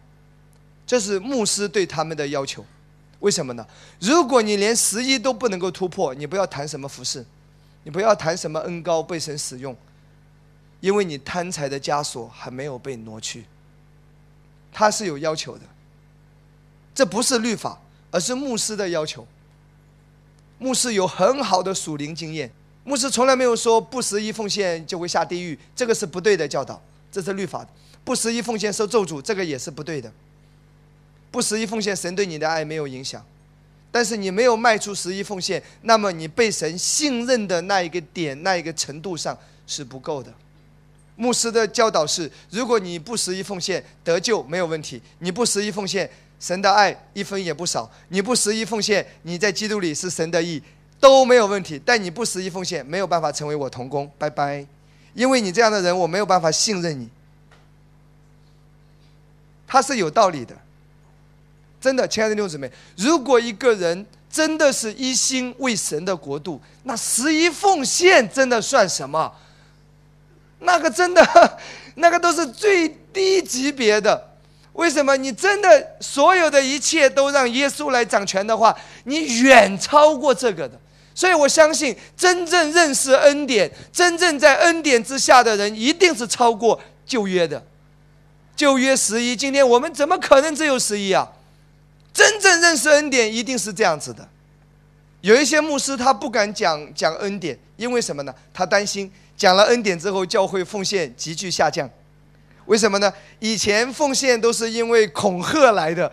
[0.86, 2.64] 这是牧师对他们的要求，
[3.22, 3.66] 为什么呢？
[4.01, 7.26] 如果你连十一都不能够突破，你不要谈什么服饰，
[7.84, 9.76] 你不要谈什么恩高被神使用，
[10.84, 13.46] 因为你贪财的枷锁还没有被挪去。
[14.70, 15.62] 他是有要求的，
[16.94, 17.80] 这不是律法，
[18.12, 19.26] 而是牧师的要求。
[20.60, 22.52] 牧师有很好的属灵经验，
[22.84, 27.66] 牧师从来没有说不十一奉献就会下地狱，这个是不对的教导，这是律法。
[28.04, 30.12] 不十一奉献受咒诅，这个也是不对的。
[31.32, 33.26] 不十一奉献，神对你的爱没有影响，
[33.90, 40.34] 但是你没有迈出十一奉献，那么你被神信任的那一个点、那一个程度上是不够的。
[41.16, 46.09] 牧师的教导是：如果你不十一奉献得救没有问题，你不十一奉献，
[46.39, 50.61] 神的爱一分也不少；你不十一奉献，你在基督里是神的义
[50.99, 51.80] 都没有问题。
[51.86, 54.66] 但你不十一奉献，没有办法成为我同工，拜拜，
[55.14, 57.07] 因为你这样的人我没有办法信任你。
[59.68, 60.55] 他是有道理的。
[61.80, 69.32] 真的，亲爱的弟兄姊妹，如果一个人真的是一心为神的国度，那十一奉献真的算什么？
[70.64, 71.57] 那个真的，
[71.95, 74.30] 那个都是最低级别的。
[74.74, 75.16] 为什么？
[75.16, 80.80] 你真的所有的一切都让耶稣来掌权的话，你远超过这个的。
[81.16, 87.64] 所以我相信，真正认识恩典、真正在恩典之下的人，一定是超过旧约的。
[88.55, 91.28] 旧约十一，今天我们怎么可能只有十一啊？
[92.11, 94.28] 真正认识恩典一定是这样子的，
[95.22, 98.34] 有一些牧师他不敢讲讲恩典，因为什么呢？
[98.51, 101.90] 他担心讲了恩典之后，教会奉献急剧下降。
[102.66, 103.12] 为什么呢？
[103.40, 106.10] 以前奉献都是因为恐吓来的，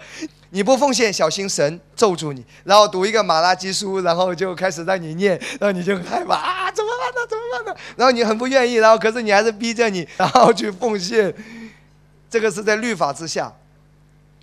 [0.51, 2.45] 你不奉献，小心神咒住你。
[2.65, 7.29] 然后读一个马拉基书，然后就开始让你念，然后你就害怕啊，怎么办呢？
[7.29, 7.81] 怎么办呢？
[7.97, 11.33] 然后你很不愿意，然后可是你还是逼着你，然后去奉献。
[12.29, 13.53] 这个是在律法之下。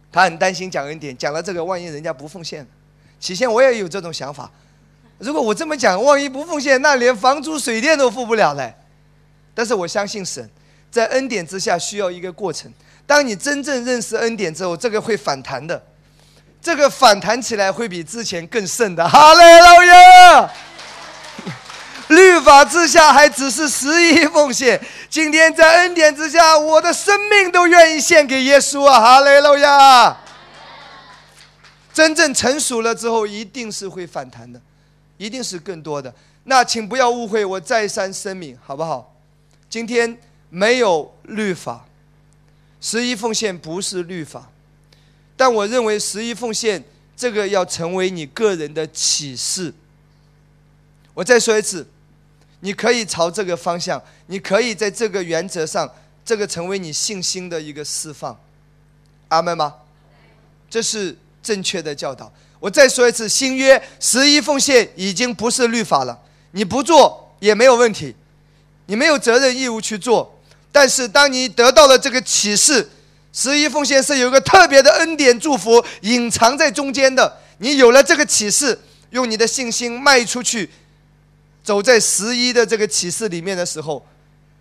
[0.10, 2.66] 他很担心讲恩典，讲了这个，万一人家不奉献，
[3.20, 4.50] 起先我也有这种想法。
[5.20, 8.74] 如果我这么讲，万一不奉献，那连房租水电都付不了嘞。
[9.54, 10.48] 但是我相信神，
[10.92, 12.72] 在恩典之下需要一个过程。
[13.06, 15.82] 当你真正认识恩典之后，这个会反弹的，
[16.62, 19.08] 这个反弹起来会比之前更盛的。
[19.08, 20.52] 哈利路亚！
[22.10, 29.00] 律法之下还只是十一奉献，今天在恩典之下，我的生命都愿意献给耶稣啊！
[29.00, 30.18] 哈利路亚！
[31.94, 34.62] 真正成熟了之后，一定是会反弹的，
[35.18, 36.14] 一定是更多的。
[36.46, 39.16] 那请不要误会，我再三声明，好不好？
[39.70, 40.18] 今天
[40.50, 41.86] 没有律法，
[42.80, 44.50] 十一奉献不是律法，
[45.36, 46.84] 但我认为十一奉献
[47.16, 49.74] 这个要成为你个人的启示。
[51.14, 51.88] 我再说一次。
[52.62, 55.88] 你可以朝这个方向，你可以在这个原则上，
[56.26, 58.36] 这个成为你信心的一个释放，
[59.28, 59.76] 阿门吗？
[60.68, 62.34] 这是正确的教导。
[62.60, 66.20] 我再说一次，新约十一奉献已经不是律法了，
[66.52, 68.16] 你不做也没有问题，
[68.88, 70.40] 你没有责任义务去做。
[70.72, 72.90] 但是当你得到了这个启示，
[73.32, 78.80] 十一奉献是有一个特别的恩典祝福隐藏在中间的，你有了这个启示，
[79.12, 80.70] 用你的信心迈出去。
[81.64, 84.06] 走在十一的这个启示里面的时候，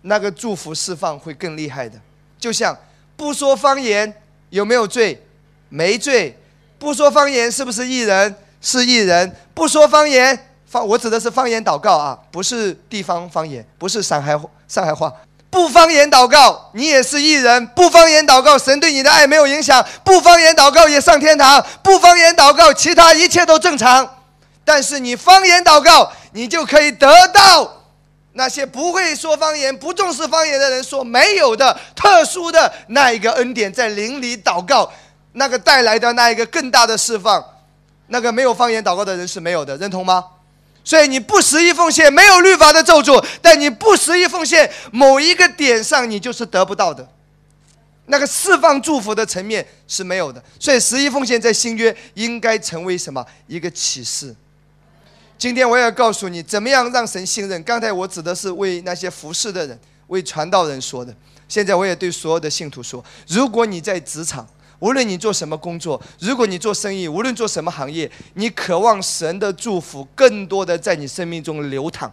[0.01, 1.97] 那个祝福释放会更厉害的。
[2.37, 2.77] 就像
[3.15, 4.13] 不说方言
[4.49, 5.23] 有没有罪？
[5.69, 6.37] 没罪。
[6.79, 8.35] 不说方言是不是艺人？
[8.61, 9.35] 是艺人。
[9.53, 15.11] 不说方言，方我指的是方言祷告啊，不是地方方言，不是上海上海话。
[15.49, 17.65] 不方言祷告，你也是艺人。
[17.67, 19.83] 不方言祷告，神对你的爱没有影响。
[20.03, 21.65] 不方言祷告也上天堂。
[21.81, 24.15] 不方言祷告，其他一切都正常。
[24.63, 26.11] 但是你方言祷告。
[26.33, 27.67] 你就可以得到
[28.33, 34.91] 那些不会说方言、不重视方言的人所没有的特殊的那一个恩典，在灵里祷告，
[35.37, 37.43] 那个带来的那一个更大的释放，
[38.07, 40.25] 那个没有方言祷告的人是没有的，认同吗？
[40.83, 47.07] 所以你不十一奉献，没有律法的咒诅；但你不十一奉献，某一个点上你就是得不到的，
[48.05, 50.41] 那个释放祝福的层面是没有的。
[50.59, 54.35] 所以十一奉献在新约应该成为什么一个启示？
[55.37, 57.61] 今天我也要告诉你，怎么样让神信任。
[57.63, 61.13] 刚才我指的是为那些服侍的人、为传道人说的。
[61.47, 64.47] 现在我也对所有的信徒说：如果你在职场，
[64.79, 72.11] 无论你做什么工作，如果你做生意，无论做什么行业，你渴望神的祝福更多的在你生命中流淌，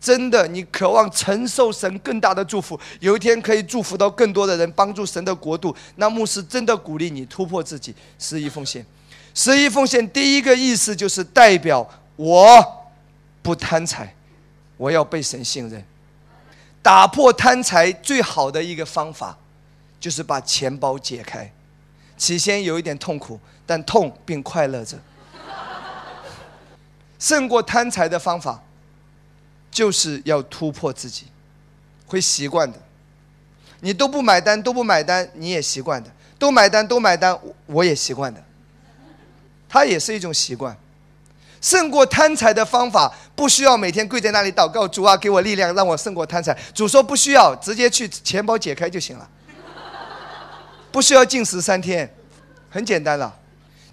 [0.00, 5.76] 真的，你渴望承受神更大的祝福，有一天可以祝福到更多的人，帮助神的国度。
[5.96, 8.84] 那牧师真的鼓励你突破自己，十一奉献。
[9.34, 11.88] 十一奉献第一个意思就是代表。
[12.16, 12.62] 我
[13.40, 14.14] 不贪财，
[14.76, 15.82] 我要被神信任。
[16.82, 19.38] 打破贪财最好的一个方法，
[20.00, 21.52] 就是把钱包解开。
[22.16, 24.98] 起先有一点痛苦，但痛并快乐着。
[27.18, 28.62] 胜过贪财的方法，
[29.70, 31.26] 就是要突破自己，
[32.06, 32.78] 会习惯的。
[33.80, 38.42] 你都不买单，都不买单，你也习惯的；都买单，都买单，我也习惯的。
[39.68, 40.76] 它也是一种习惯。
[41.60, 46.56] 胜过贪财的方法，不需要每天跪在那里祷告主啊，给我力量，让我胜过贪财。
[46.74, 49.28] 主说不需要，直接去钱包解开就行了，
[50.92, 52.12] 不需要禁食三天，
[52.68, 53.38] 很简单了。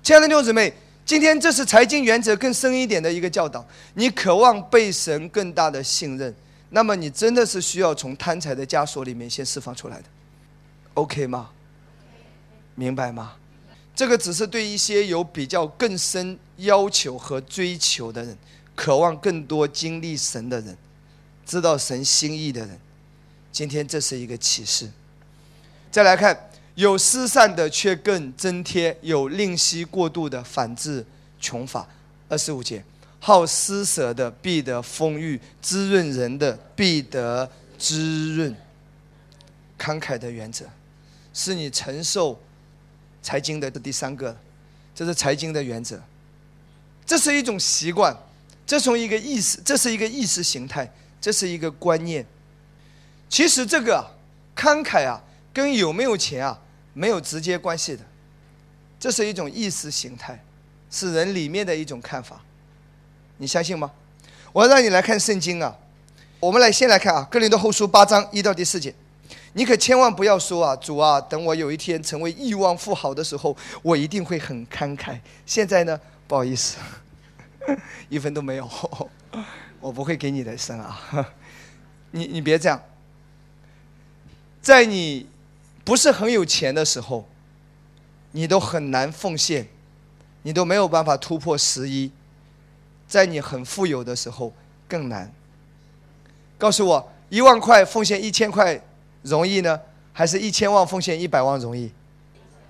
[0.01, 0.73] 亲爱的弟兄姊妹，
[1.05, 3.65] 今天这是财经原则更深一点的一个教导。
[3.93, 6.33] 你渴望被神更大的信任，
[6.69, 10.05] 那么你真的是需要从贪财的枷锁里面先释放出来的
[10.95, 11.49] ，OK 吗？
[12.75, 13.33] 明白吗？
[13.95, 18.37] 这个只是对一些有比较更深要求和追求的人，
[18.75, 20.77] 渴望更多经历神的人，
[21.45, 22.79] 知道神心意的人。
[23.51, 24.89] 今天这是一个启示。
[25.89, 26.46] 再来看，
[26.78, 31.03] 有施善的却更增添，有吝惜过度的反制
[31.39, 31.88] 穷乏。
[32.30, 32.84] 二十五节，
[33.19, 37.49] 好施舍的必得丰裕，滋润人的必得
[37.80, 38.55] 滋润。
[39.75, 40.65] 慷慨的原则，
[41.34, 42.39] 是你承受。
[43.23, 44.38] 财经的这第三个，
[44.95, 45.99] 这是财经的原则，
[47.05, 48.15] 这是一种习惯，
[48.65, 52.25] 这从一个意识，这是一个意识形态，这是一个观念。
[53.28, 54.05] 其实这个
[54.55, 55.21] 慷慨啊，
[55.51, 56.57] 跟有没有钱啊
[56.97, 58.03] 没有直接关系的，
[58.99, 60.43] 这是一种意识形态，
[60.89, 62.41] 是人里面的一种看法，
[63.37, 63.91] 你相信吗？
[64.51, 65.77] 我要让你来看圣经啊，
[66.39, 68.91] 我们来先来看啊，《哥林多后书》八章一到第四节。
[69.53, 75.19] 你可千万不要说啊，主啊，等我有一天成为亿万富豪的时候，我一定会很慷慨。
[75.45, 76.77] 现在呢，不好意思，
[78.09, 78.67] 一分都没有，
[79.79, 80.99] 我不会给你的生啊。
[82.09, 82.81] 你你别这样，
[84.61, 85.27] 在你
[85.88, 87.25] 不是很有钱的时候，
[88.33, 89.65] 你都很难奉献，
[90.41, 92.11] 你都没有办法突破十一。
[93.07, 94.51] 在你很富有的时候
[94.85, 95.31] 更难。
[96.57, 98.81] 告诉我，一万块奉献一千块。
[99.21, 99.79] 容易呢，
[100.11, 101.89] 还是一千万奉献一百万容易？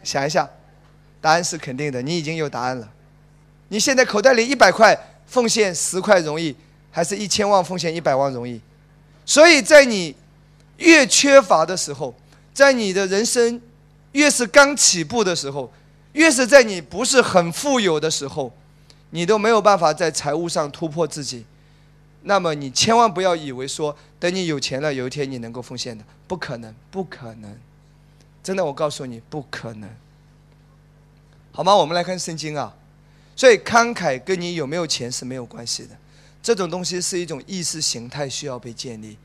[0.03, 0.47] 想一下，
[1.19, 1.99] 答案是肯定的。
[2.03, 2.87] 你已经有答案了。
[3.69, 4.95] 你现在口袋里一百块，
[5.25, 6.55] 奉献十块容易，
[6.91, 8.61] 还是一千万奉献一百万容易？
[9.25, 10.15] 所以在你
[10.77, 12.13] 越缺乏的时候，
[12.57, 13.61] 在你的人生
[14.13, 15.71] 越是刚起步的时候，
[16.13, 18.51] 越是在你不是很富有的时候，
[19.11, 21.45] 你都没有办法在财务上突破自己。
[22.23, 27.55] 那么你千万不要以为说，等你有钱了，有一天你能够奉献的，不可能，不可能，
[28.41, 29.87] 真的，我告诉你，不可能。
[31.51, 31.75] 好吗？
[31.75, 32.73] 我们来看圣经啊。
[33.35, 35.95] 所以慷慨跟你有没有钱是没有关系的，
[36.41, 39.15] 这种东西是一种意识形态需要被建立。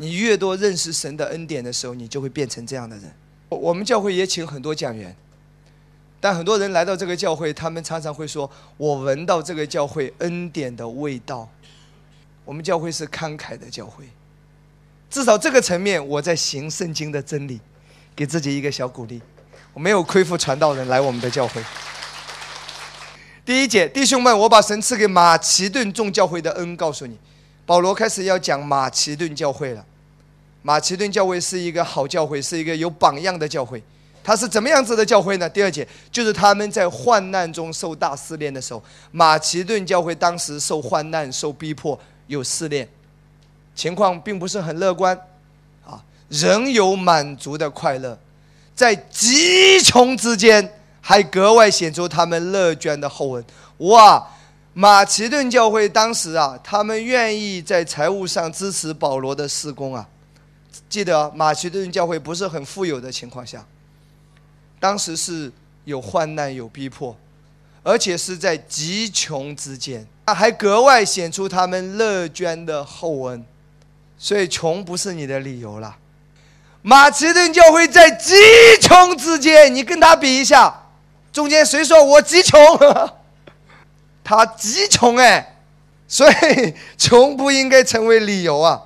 [0.00, 3.12] 你越多认识神的恩典的时候，你就会变成这样的人。
[3.48, 5.14] 我们教会也请很多讲员，
[6.20, 11.48] 但很多人来到这个教会，他们常常会说：“我闻到这个教会恩典的味道。”
[12.44, 14.04] 我们教会是慷慨的教会，
[15.10, 17.60] 至少这个层面我在行圣经的真理，
[18.14, 19.20] 给自己一个小鼓励。
[19.74, 21.62] 我没有亏负传道人来我们的教会。
[23.44, 27.18] 第一节，弟兄们，我把神赐给马其顿众教会的恩告诉你。
[27.68, 29.84] 保罗开始要讲马其顿教会了。
[30.62, 33.82] 马其顿教会是一个好教会，是一个有榜样的教会。
[34.24, 35.46] 它是怎么样子的教会呢？
[35.46, 42.88] 第二节就是他们在患难中受大试炼的时候，马其顿教会当时受患难、受逼迫、有试炼，
[43.74, 45.14] 情况并不是很乐观，
[45.84, 48.18] 啊，仍有满足的快乐，
[48.74, 50.72] 在极穷之间。
[51.00, 53.44] 还格外显出他们乐捐的厚恩。
[53.78, 54.26] 哇！
[54.80, 60.08] 马其顿教会当时啊，他们愿意在财务上支持保罗的施工啊。
[60.88, 63.66] 记得马其顿教会不是很富有的情况下，
[64.78, 65.50] 当时是
[65.84, 67.16] 有患难有逼迫，
[67.82, 73.44] 而且是在极穷之间，还格外显出他们乐捐的厚恩。
[74.16, 75.96] 所以穷不是你的理由了。
[76.82, 78.32] 马其顿教会在极
[78.80, 80.82] 穷之间，你跟他比一下。
[81.32, 82.56] 中间谁说我极穷？
[84.28, 85.56] 他极穷哎，
[86.06, 88.82] 所以穷不应该成为理由啊。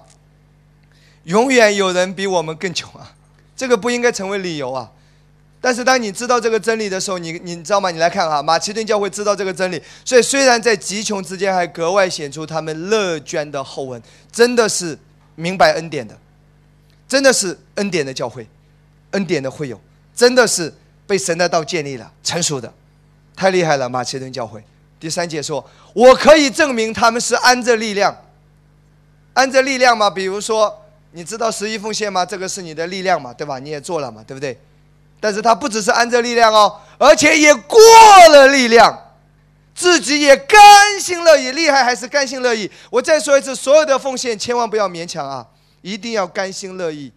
[1.24, 3.12] 永远有人比我们更穷啊，
[3.56, 4.88] 这个不应该成为理由啊。
[5.60, 7.90] 但是当你知道这个真理的时候，你你知道吗？
[7.90, 14.96] 你来看啊，马其顿教会知道这个真理，所以虽然在极穷之间，还格外显出他们乐捐的厚恩，真的是
[15.34, 16.16] 明白恩典的，
[17.08, 18.46] 真的是恩典的教会，
[19.10, 19.80] 恩典的会友，
[20.14, 20.72] 真的是。
[21.04, 22.72] 被神的道建立了，成熟的，
[23.36, 23.88] 太厉害了！
[23.88, 24.62] 马其顿教会
[25.02, 28.16] 第三节说：“我可以证明他们是安着力量，
[29.34, 30.08] 安着力量嘛。
[30.08, 30.72] 比如说，
[31.10, 32.24] 你知道十一奉献吗？
[32.24, 33.58] 这个是你的力量嘛，对吧？
[33.58, 34.56] 你也做了嘛，对不对？
[35.18, 37.80] 但是他不只是安着力量哦，而且也过
[38.30, 38.96] 了力量，
[39.74, 40.60] 自己也甘
[41.00, 41.50] 心乐意。
[41.50, 42.70] 厉害还是甘心乐意？
[42.88, 45.44] 我再说一次，所有的奉献千万不要勉强啊，
[45.80, 47.10] 一定要甘心乐意。”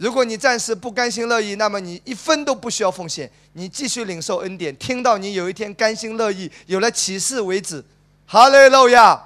[0.00, 7.84] 如果你暂时不甘心乐意，那么你一分都不需要奉献，你继续领受恩典，听到你有一天甘心乐意有了启示为止。
[8.24, 9.22] 哈利路亚！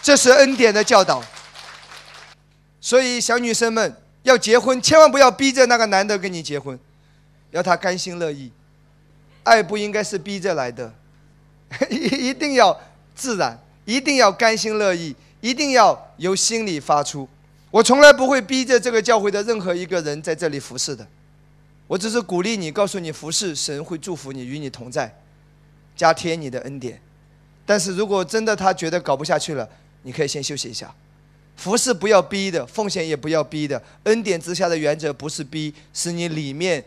[0.00, 1.20] 这是恩典的教导。
[2.80, 6.78] 所以小女生们要结婚，千万不要逼着那个男的跟你结婚，
[7.50, 8.52] 要他甘心乐意。
[9.42, 10.94] 爱不应该是逼着来的，
[11.90, 11.96] 一
[12.30, 12.80] 一定要
[13.16, 17.28] 自然，一定要甘心乐意，一定要由心里发出。
[17.70, 21.06] 我从来不会逼着这个教会的任何一个人在这里服侍的，
[21.86, 25.14] 我只是鼓励你，告诉你服侍，神会祝福你，与你同在，
[25.94, 27.00] 加添你的恩典。
[27.64, 29.68] 但是如果真的他觉得搞不下去了，
[30.02, 30.92] 你可以先休息一下。
[31.54, 33.80] 服侍不要逼的，奉献也不要逼的。
[34.04, 36.84] 恩典之下的原则不是逼，是你里面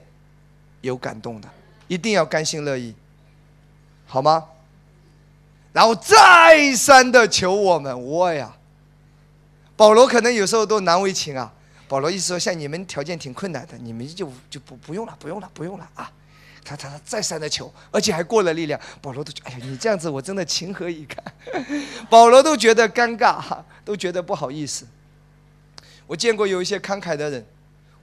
[0.81, 1.47] 有感动的，
[1.87, 2.93] 一定要甘心乐意，
[4.05, 4.43] 好吗？
[5.71, 8.53] 然后再三的求我们，我呀。
[9.75, 11.51] 保罗可能有时候都难为情啊。
[11.87, 16.11] 保罗意思说，像你们条件挺困难的，你们就就不不用了，不用了，不用了啊。
[16.65, 18.79] 他他再三的求，而且还过了力量。
[19.01, 21.21] 保罗都觉得，哎呀，你这样子我真的情何以堪？
[22.09, 24.87] 保罗都觉得尴尬，哈，都觉得不好意思。
[26.07, 27.45] 我见过有一些慷慨的人，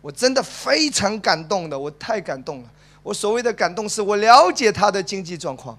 [0.03, 2.71] 我真的非常感动的，我太感动了。
[3.03, 5.77] 我所谓的感动，是我了解他的经济状况。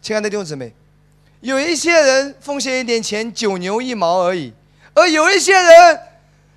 [0.00, 0.72] 亲爱的弟兄姊妹，
[1.40, 4.52] 有一些人奉献一点钱，九牛一毛而已。
[4.96, 6.00] 而有一些人，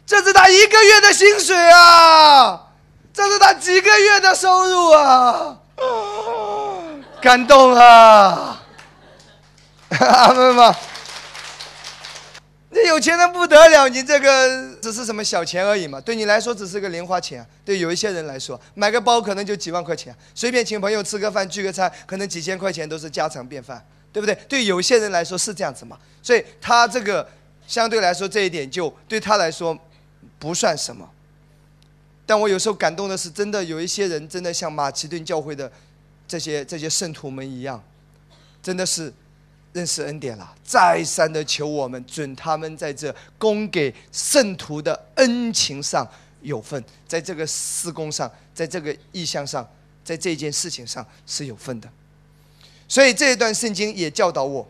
[0.06, 2.68] 这是他一个月的薪水啊，
[3.14, 5.57] 这是他几个月的收入啊，
[7.22, 8.64] 感动啊！
[9.99, 10.74] 阿门吗？
[12.70, 15.99] 那有钱的不得了，你这个只是什么小钱而已嘛？
[15.99, 24.34] 对你来说只是个零花钱，对有一些人来说，买个包可能就几万块钱，随便请朋友吃个饭聚个餐，可能几千块钱都是家常便饭，对不对？
[24.48, 25.98] 对有些人来说是这样子嘛？
[26.24, 27.28] 所以他这个。
[27.69, 29.77] 相对来说这一点就对他来说
[30.39, 31.07] 不算什么。
[32.25, 35.71] 但我有时候感动的是，真的有一些人真的像马其顿教会的
[36.27, 37.81] 这些这些圣徒们一样，
[38.63, 39.13] 真的是
[39.73, 46.07] 认识恩典了，再三的求我们准他们在这供给圣徒的恩情上
[46.41, 49.67] 有份，在这个施工上，在这个意向上，
[50.03, 51.87] 在这件事情上是有份的。
[52.87, 54.67] 所以这一段圣经也教导我，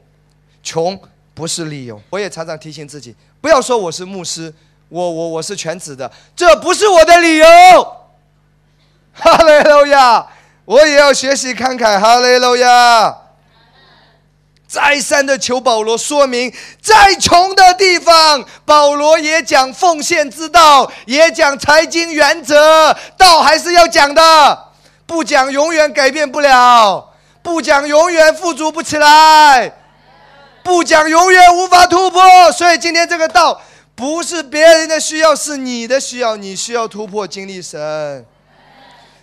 [0.61, 0.99] 穷
[1.39, 1.97] 不是理由。
[2.09, 4.53] 我也常常提醒自己，不要说我是牧师，
[4.89, 7.45] 我我我是全职的，这不是我的理由。
[9.15, 10.27] 哈利路亚！
[10.65, 11.97] 我也要学习慷慨。
[11.97, 13.17] 哈利路亚！
[14.67, 24.71] 再三的求保罗说明，再穷的地方，保罗也讲奉献之道，也讲财经原则，道还是要讲的，
[25.05, 27.13] 不讲永远改变不了。
[27.41, 29.73] 不讲永远富足不起来，
[30.69, 32.21] 不讲永远无法突破。
[32.51, 33.59] 所以今天这个道
[33.95, 36.35] 不是别人的需要，是你的需要。
[36.35, 38.23] 你需要突破，经历神。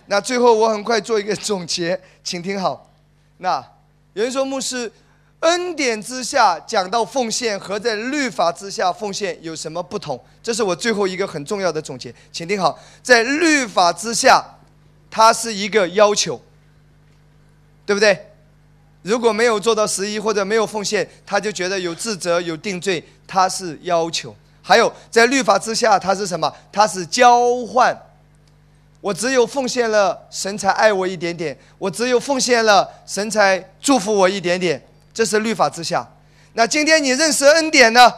[0.07, 2.91] 那最后我很快做一个总结，请听好。
[3.37, 3.63] 那
[4.11, 4.91] 有人说牧师，
[5.39, 10.21] 恩典之下讲到奉献和在律法之下奉献有什么不同？
[10.43, 12.77] 这是我最后一个很重要的总结，请听好。
[13.01, 14.43] 在律法之下，
[15.09, 16.41] 它是一个要求。
[17.85, 18.26] 对不对？
[19.03, 23.03] 如果没有做到十一或者没有奉献，他就觉得有自责、有定罪。
[23.25, 24.35] 他是要求。
[24.61, 26.53] 还有在律法之下，他是什么？
[26.71, 27.97] 他是交换。
[28.99, 34.83] 我只有奉献了，神才爱我一点点；我只有奉献了，神才祝福我一点点。
[35.13, 36.05] 这是律法之下。
[36.53, 38.11] 那今天你认识恩典呢？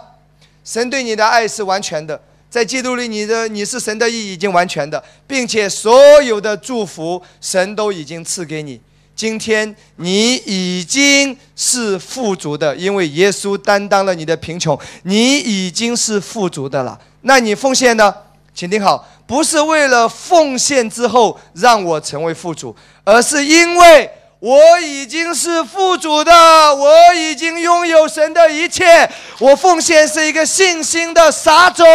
[0.64, 2.20] 神对你的爱是完全的，
[2.50, 8.80] 在基督里，你的你是神的意已经完全的，并且所有的祝福神都已经赐给你。
[9.20, 16.98] 今天你已经是富足的，因为耶稣担当了你的贫穷，你已经是富足的了。
[17.24, 18.16] 那你奉献呢？
[18.56, 22.74] 请听好，不是为了奉献之后让我成为富足，
[23.04, 24.10] 而是因为
[24.40, 26.32] 我已经是富足的，
[26.74, 29.12] 我已经拥有神的一切。
[29.40, 31.86] 我奉献是一个信心的撒种，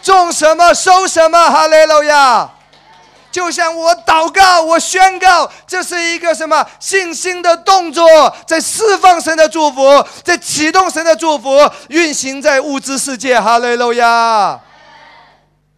[0.00, 1.50] 种什么收什么。
[1.50, 2.54] 哈利路亚。
[3.30, 8.06] 就像我祷告，我宣告，这是一个什么信心的动作，
[8.46, 11.50] 在释放神的祝福，在启动神的祝福，
[11.88, 13.38] 运行在物质世界。
[13.38, 14.58] 哈雷路亚！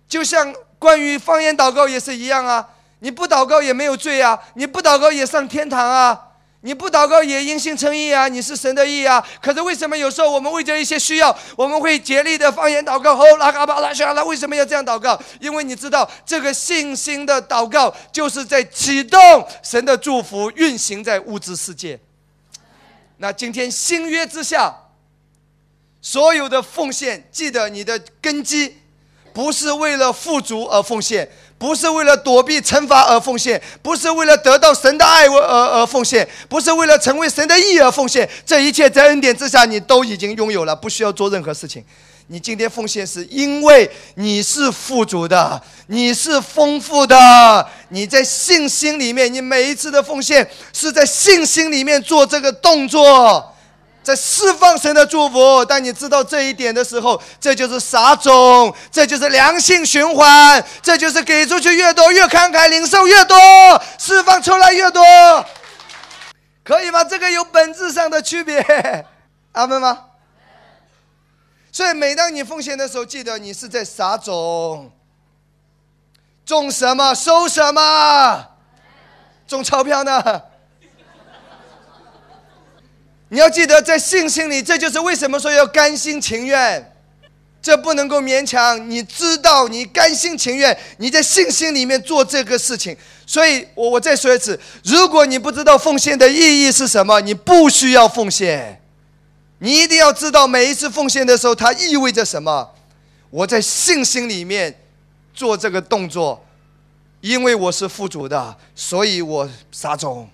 [0.09, 2.65] 就像关于方言祷告也是一样啊，
[3.01, 6.19] 你不祷告也没有罪啊，你不祷告也上天堂啊。
[6.63, 8.29] 你不祷告也因信称义啊！
[8.29, 9.27] 你是神的义啊！
[9.41, 13.15] 可是为什么有时候我们为着一些需要，我们会竭力的方言祷告？
[13.15, 15.19] 哦，拉嘎巴拉沙拉，为什么要这样祷告？
[15.41, 19.19] 因为你知道，这个信心的祷告就是在启动
[19.63, 21.99] 神的祝福，运行在物质世界。
[23.17, 24.75] 那今天新约之下，
[26.03, 28.77] 所有的奉献，记得你的根基
[29.33, 31.31] 不是为了富足而奉献。
[31.61, 38.27] 不是为了躲避惩罚而奉献，不是为了得到神的爱而而奉献，不是为了成为神的义而奉献。
[38.47, 41.85] 这一切在恩典之下，你都已经拥有了，不需要做任何事情。
[42.29, 53.55] 你今天奉献是因为你是富足的，你是丰富的，你在信心里面，你每一次的奉献是在信心里面做这个动作。
[54.03, 63.37] 在释放神的祝福，当你知道这一点的时候，这就是撒种，这就是良性循环，这就是给出去越多越慷慨，领受越多，
[63.99, 65.05] 释放出来越多，
[66.65, 67.05] 可以吗？
[67.05, 68.59] 这个有本质上的区别，
[69.53, 70.07] 阿门吗？
[71.71, 74.91] 所以每当你奉献的时候，记得你是在撒种，
[76.45, 78.47] 种什么收什么，
[79.47, 80.43] 种钞票呢？
[83.31, 86.93] 你要记得，在信心里，这就是为什么说要甘心情愿，
[87.63, 88.91] 这不能够勉强。
[88.91, 92.97] 你知道，你甘心情愿，你在信心里面做这个事情。
[93.25, 98.83] 所以，我我再说一次，如果你不知道奉献的意义是什么，你不需要奉献。
[99.61, 102.69] 你一定要知道，每一次奉献的时候，它意味着什么。
[103.31, 104.75] 我在信心里面
[105.33, 106.45] 做这个动作，
[107.21, 110.29] 因为我是富足的，所以我撒种。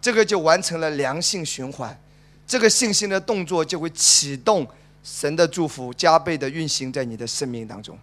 [0.00, 1.98] 这个就完成了良性循环，
[2.46, 4.66] 这个信心的动作就会启动
[5.02, 7.98] 神的祝福加倍的运行在你的生命当中。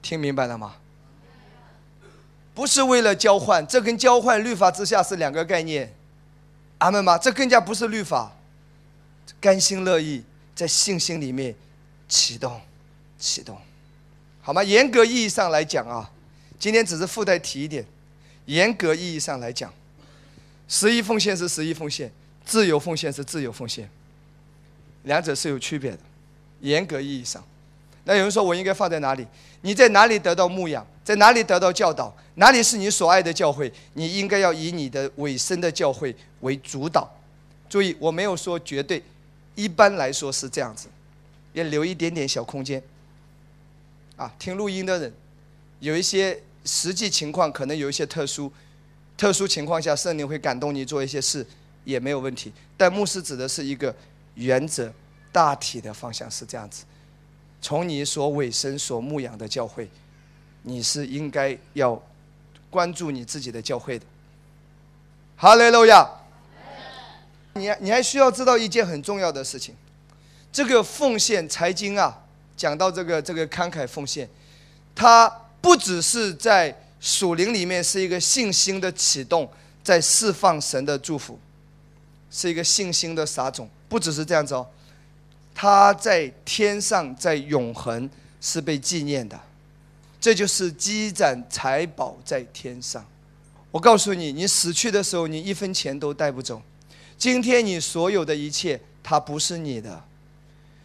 [0.00, 0.76] 听明白了吗？
[2.54, 5.94] 不是为了交换，这跟交换律法之下是两个概念。
[6.78, 7.18] 阿门吗？
[7.18, 8.32] 这更加不是律法，
[9.40, 10.24] 甘心乐意
[10.54, 11.54] 在信心里面
[12.08, 12.60] 启动，
[13.18, 13.56] 启动，
[14.40, 14.62] 好吗？
[14.62, 16.10] 严格意义上来讲啊，
[16.58, 17.84] 今天只是附带提一点。
[18.48, 19.72] 严格意义上来讲，
[20.68, 22.10] 十一奉献是十一奉献，
[22.46, 23.88] 自由奉献是自由奉献。
[25.04, 25.98] 两者是有区别的，
[26.60, 27.44] 严格意义上。
[28.04, 29.26] 那有人说我应该放在哪里？
[29.60, 37.14] 你在哪里得到牧养，在哪里得到教导，哪里是你所爱的教会，你应该要以你的尾声的教会为主导。
[37.68, 39.02] 注意，我没有说绝对，
[39.56, 40.88] 一般来说是这样子，
[41.52, 42.82] 也留一点点小空间。
[44.16, 45.12] 啊，听录音的人，
[45.80, 48.52] 有一些实际情况可能有一些特殊，
[49.16, 51.44] 特殊情况下圣灵会感动你做一些事，
[51.84, 52.52] 也没有问题。
[52.76, 53.94] 但牧师指的是一个
[54.34, 54.92] 原则，
[55.32, 56.84] 大体的方向是这样子。
[57.62, 59.88] 从你所委身、所牧养的教会，
[60.62, 62.00] 你是应该要
[62.68, 64.04] 关注你自己的教会的。
[65.36, 66.06] 哈利路亚！
[67.54, 69.74] 你你还需要知道一件很重要的事情，
[70.52, 72.24] 这个奉献财经啊，
[72.56, 74.28] 讲到这个这个慷慨奉献，
[74.94, 79.48] 它不只是在属灵里面是一个信心的启动，
[79.82, 81.38] 在释放神的祝福，
[82.30, 84.66] 是一个信心的撒种，不只是这样子哦。
[85.54, 88.08] 他在天上，在永恒
[88.40, 89.38] 是被纪念的，
[90.20, 93.04] 这就是积攒财宝在天上。
[93.70, 96.62] 我告诉你，你死去的时候，你一分钱都带不走。
[97.18, 100.04] 今天你所有的一切，它不是你的，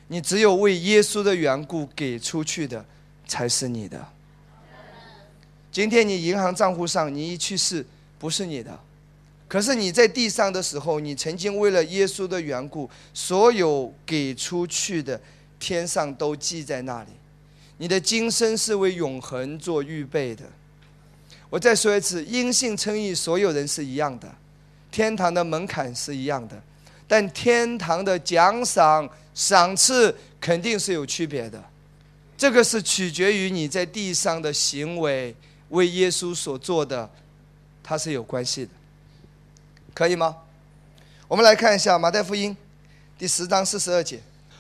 [0.08, 2.84] 你只有为耶稣的缘故给出去的，
[3.28, 4.06] 才是你的。
[5.74, 7.84] 今天你银行账户上，你一去世，
[8.20, 8.80] 不是你的。
[9.48, 15.20] 可是你在地上的时候，你曾经为了耶稣的缘故，所有给出去的，
[15.60, 17.10] 天上都记在那里。
[17.78, 20.44] 你的今生是为永恒做预备的。
[21.50, 24.32] 我再说一次，因信称义，所有人是一样的，
[24.92, 26.62] 天堂的门槛是一样的，
[27.08, 31.64] 但天堂的奖赏赏赐肯定是有区别的。
[32.38, 35.36] 这个是取决于你在地上的行为，
[35.74, 37.10] 为耶稣所做的，
[37.84, 38.72] 它是有关系的。
[39.94, 40.36] 可以吗？
[41.28, 42.56] 我们来看一下马太福音
[43.18, 44.20] 第十章四十二节：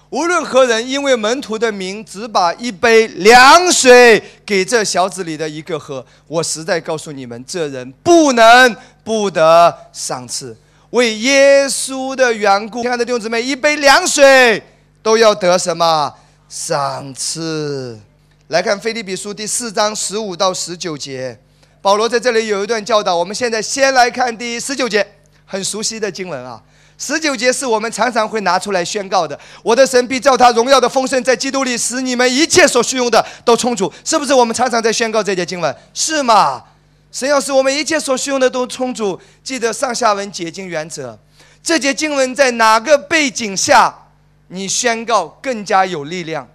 [0.09, 10.57] 无论何人因为门徒的名，只把一杯凉水给这小子里的一个喝，我实在告诉你们，这人不能不得赏赐。
[10.89, 14.63] 为耶稣的缘故，亲爱的弟兄姊妹，一杯凉水
[15.03, 16.11] 都要得什么
[16.49, 17.99] 赏赐？
[18.47, 21.39] 来看腓立比书第四章十五到十九节，
[21.81, 23.15] 保罗在这里有一段教导。
[23.15, 25.05] 我们现在先来看第十九节。
[25.45, 26.61] 很熟悉的经文啊，
[26.97, 29.39] 十九节是我们常常会拿出来宣告的。
[29.61, 34.33] 我的神必照他荣耀的丰盛，在基督里使你们一切所需用的都充足，是不是？
[34.33, 36.63] 我们常常在宣告这节经文，是吗？
[37.11, 39.19] 神要使我们一切所需用的都充足。
[39.43, 41.17] 记得上下文解经原则，
[41.61, 44.07] 这节经文在哪个背景下，
[44.47, 46.49] 你宣告更加有力量？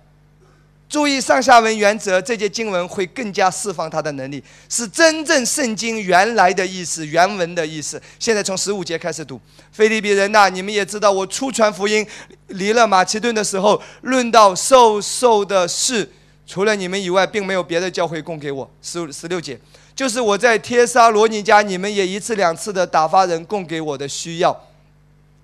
[0.88, 8.00] 注意上下文原则，这节经文会更加释放它的能力，是真正圣经原来的意思、原文的意思。
[8.18, 9.38] 现在从十五节开始读，
[9.70, 12.06] 菲利比人呐，你们也知道，我初传福音
[12.46, 16.10] 离了马其顿的时候，论到受受的事，
[16.46, 18.70] 除了你们以外，并没有别的教会供给我。
[18.80, 19.60] 十五十六节，
[19.94, 24.58] 就是我在帖撒罗尼迦，你们也一次两次的打发人供给我的需要。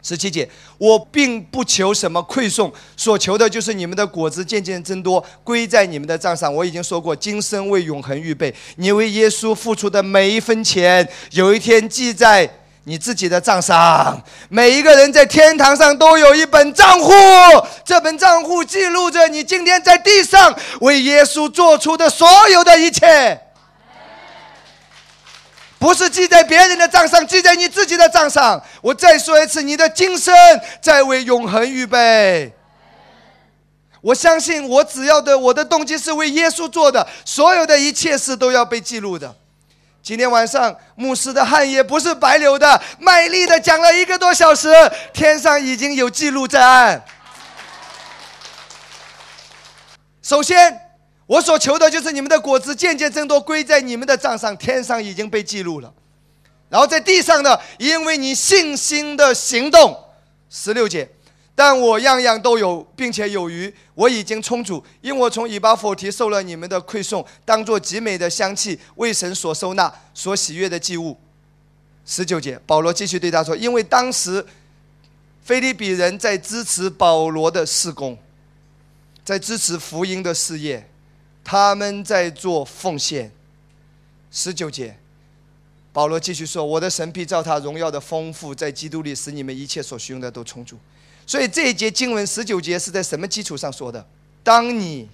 [0.07, 6.55] 十七节，我并不求什么馈送，所求的就是你们的果子渐渐增多，归在你们的账上。
[6.55, 12.49] 我已经说过，今生为永恒预备，你为耶稣付出的每一分钱，有一天记在
[12.85, 14.23] 你自己的账上。
[14.51, 17.11] 每一个人在天堂上都有一本账户，
[17.83, 23.41] 这本账户记录着你今天在地上为耶稣做出的所有的一切。
[25.85, 28.59] 不是记在别人的账上，记在你自己的账上。
[28.81, 30.35] 我再说一次，你的今生
[30.81, 32.51] 在为永恒预备。
[34.01, 39.37] 我相信，我只要的，我的动机是为耶稣做的，所有的一切事都要被记录的。
[40.03, 44.73] 今天晚上，牧师的汗也不是白流的，卖力的讲了一个多小时，
[45.13, 47.05] 天上已经有记录在案。
[50.23, 50.84] 首先。
[51.27, 55.93] 我所求的就是你们的果子渐渐增多，归在你们的账上，天上已经被记录了。
[56.69, 59.97] 然后在地上呢，因为你信心的行动，
[60.51, 61.09] 十六节，
[61.55, 71.17] 但我样样都有，并且有余，我已经充足，因我从以巴弗提受了你们的馈送，当做极美的香气，为神所收纳，所喜悦的祭物。
[72.05, 74.45] 十九节，保罗继续对他说：“因为当时，
[75.43, 78.19] 菲利比人在支持保罗的事工，
[79.25, 80.87] 在支持福音的事业。”
[81.45, 83.31] 他们在做奉献。
[84.31, 84.97] 十九节，
[85.93, 90.77] 保罗继续说：“我的神必照他荣耀的丰富，在基督里使你们一切所需用的都充足。”
[91.25, 94.05] 所以这一节经文十九节是在什么基础上说的？
[94.43, 95.09] 当你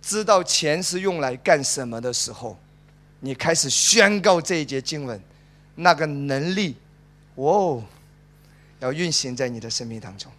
[0.00, 2.56] 知道钱是用来干什么的时候，
[3.20, 5.20] 你开始宣告这一节经文，
[5.74, 6.76] 那个能力，
[7.34, 7.82] 哦，
[8.78, 10.30] 要运行在你的生命当中。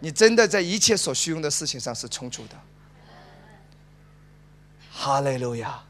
[0.00, 2.54] 你真的在一切所需用的事情上是充足的。
[5.00, 5.80] 哈利路亚。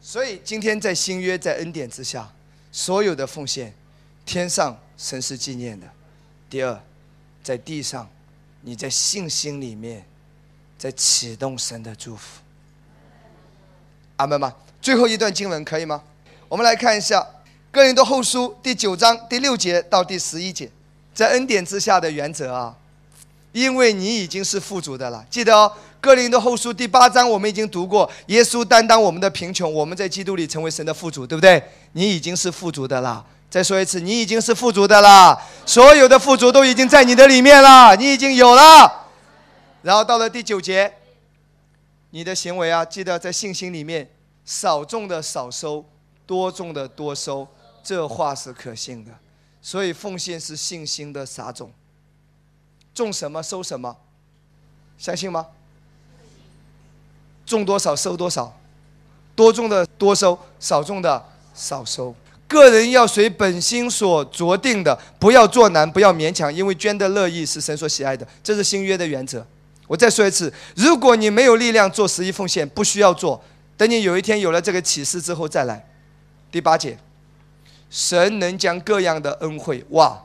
[0.00, 2.30] 所以今天在新约在恩典之下，
[2.70, 3.74] 所有的奉献，
[4.24, 5.84] 天上神是纪念的。
[6.48, 6.80] 第二，
[7.42, 8.08] 在地上，
[8.62, 10.06] 你在信心里面，
[10.78, 12.40] 在启动神的祝福。
[14.18, 14.54] 阿门吗？
[14.80, 16.00] 最后一段经文可以吗？
[16.48, 17.20] 我们来看一下
[17.72, 20.70] 《哥林多后书》第九章第六节到第十一节，
[21.12, 22.76] 在恩典之下的原则啊，
[23.50, 25.26] 因为你已经是富足的了。
[25.28, 25.70] 记得哦，
[26.00, 31.62] 《哥林多后书》第八章我们已经读过，耶稣担当我们的贫穷，我们在基督里成为神的富足，对不对？
[31.92, 33.24] 你已经是富足的了。
[33.50, 39.06] 再说一次，你已经是富足的了，所有的富足都已经在你的里面了，你已经有了。
[39.82, 40.92] 然后到了第九节，
[42.10, 44.08] 你的行为啊，记得在信心里面，
[44.44, 45.84] 少种的少收，
[46.26, 47.48] 多种的多收，
[47.82, 49.10] 这话是可信的。
[49.60, 51.72] 所以奉献是信心的撒种，
[52.94, 53.96] 种什么收什么，
[54.96, 55.46] 相信吗？
[57.48, 58.56] 种多少收多少，
[59.34, 62.14] 多种的多收，少种的少收。
[62.46, 69.46] 个人要随本心所酌定的，不要做难，不要勉强，因为捐的乐意是神所喜爱的，这是新约的原则。
[69.86, 73.42] 我再说一次，如果你没有力量做十一奉献，不需要做，
[73.76, 75.86] 等你有一天有了这个启示之后再来。
[76.50, 76.96] 第八节，
[77.90, 80.18] 神能将各样的恩惠，哇，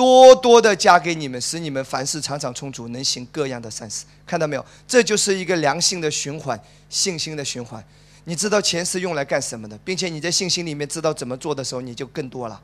[0.00, 4.06] 多多的加给你们，使你们凡事常常充足，能行各样的善事。
[4.26, 4.64] 看到没有？
[4.88, 6.58] 这就是一个良性的循环，
[6.88, 7.84] 信心的循环。
[8.24, 12.58] 你知道钱是用来干什么的，并且你在信心里面知道怎么做的时候，你就更多了，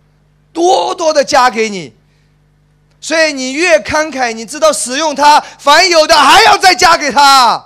[0.51, 1.93] 多多的加给你。
[3.03, 7.63] 所以你越慷慨，你知道使用它，凡有的还要再加给他。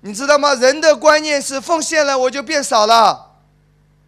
[0.00, 0.52] 你知道吗？
[0.54, 3.34] 人的观念是奉献了我就变少了，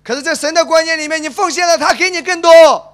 [0.03, 2.94] 可是，在神的观念里面，你奉献了，他给你更多。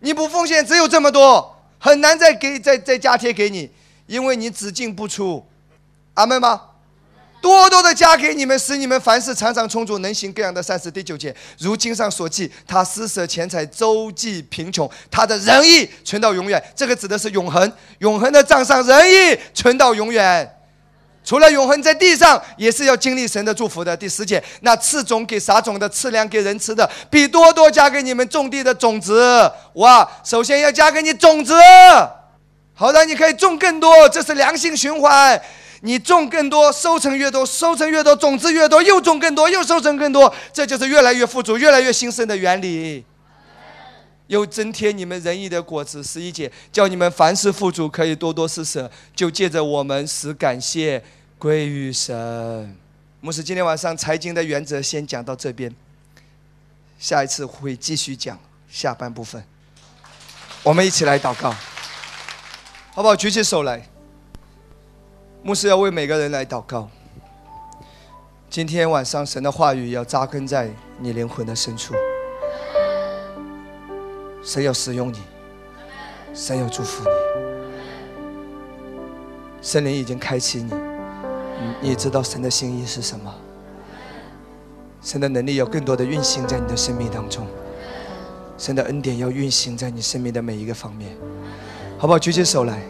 [0.00, 3.70] 你不奉献，只有这么多，很难再给再再加贴给你，
[4.06, 5.44] 因为你只进不出。
[6.14, 6.62] 阿门吗？
[7.40, 10.90] 多多的加给你们，使你们凡事常常充足，能行各样的善事。
[10.90, 16.60] 第九节，如经上所记，他施舍钱财，周济贫穷，他的仁义存到永远。
[16.74, 20.57] 这个指的是永恒，永恒的账上仁义存到永远。
[21.28, 23.94] 除了永恒在地上，也是要经历神的祝福的。
[23.94, 29.52] 第十节，那赐种给撒种的，赐粮给人吃的，比多多加给你们种地的种子。
[29.74, 31.52] 哇，首先要加给你种子，
[32.72, 35.38] 好的，你可以种更多，这是良性循环。
[35.82, 43.04] 你种更多，收成越多，收成越多，种子越多，又种更多，又收成更多，这就是越来越富足、越来越兴盛的原理。
[44.28, 46.02] 又增添你们仁义的果子。
[46.02, 51.02] 十一节，叫你们凡事富足，可以多多施舍，就借着我们使感谢
[51.38, 52.76] 归于神。
[53.20, 55.72] 牧师，今天晚上财经的原则先讲到这边，
[56.98, 58.36] 下一次会继续讲
[58.68, 59.42] 下半部分。
[60.64, 61.52] 我们一起来祷告，
[62.92, 63.14] 好不好？
[63.14, 63.88] 举起手来。
[65.42, 66.90] 牧师要为每个人来祷告。
[68.50, 71.94] 今天晚上，神的话语要扎根在你灵魂的深处。
[74.42, 75.20] 神要使用你，
[76.34, 77.10] 神要祝福你。
[79.62, 80.72] 圣灵已经开启你，
[81.80, 83.34] 你知道神的心意是什么？
[85.00, 87.46] 神的能力要更多的运行在你的生命当中，
[88.58, 91.16] 神的恩典要运行在你生命的每一个方面，
[91.96, 92.18] 好不好？
[92.18, 92.80] 举起手来。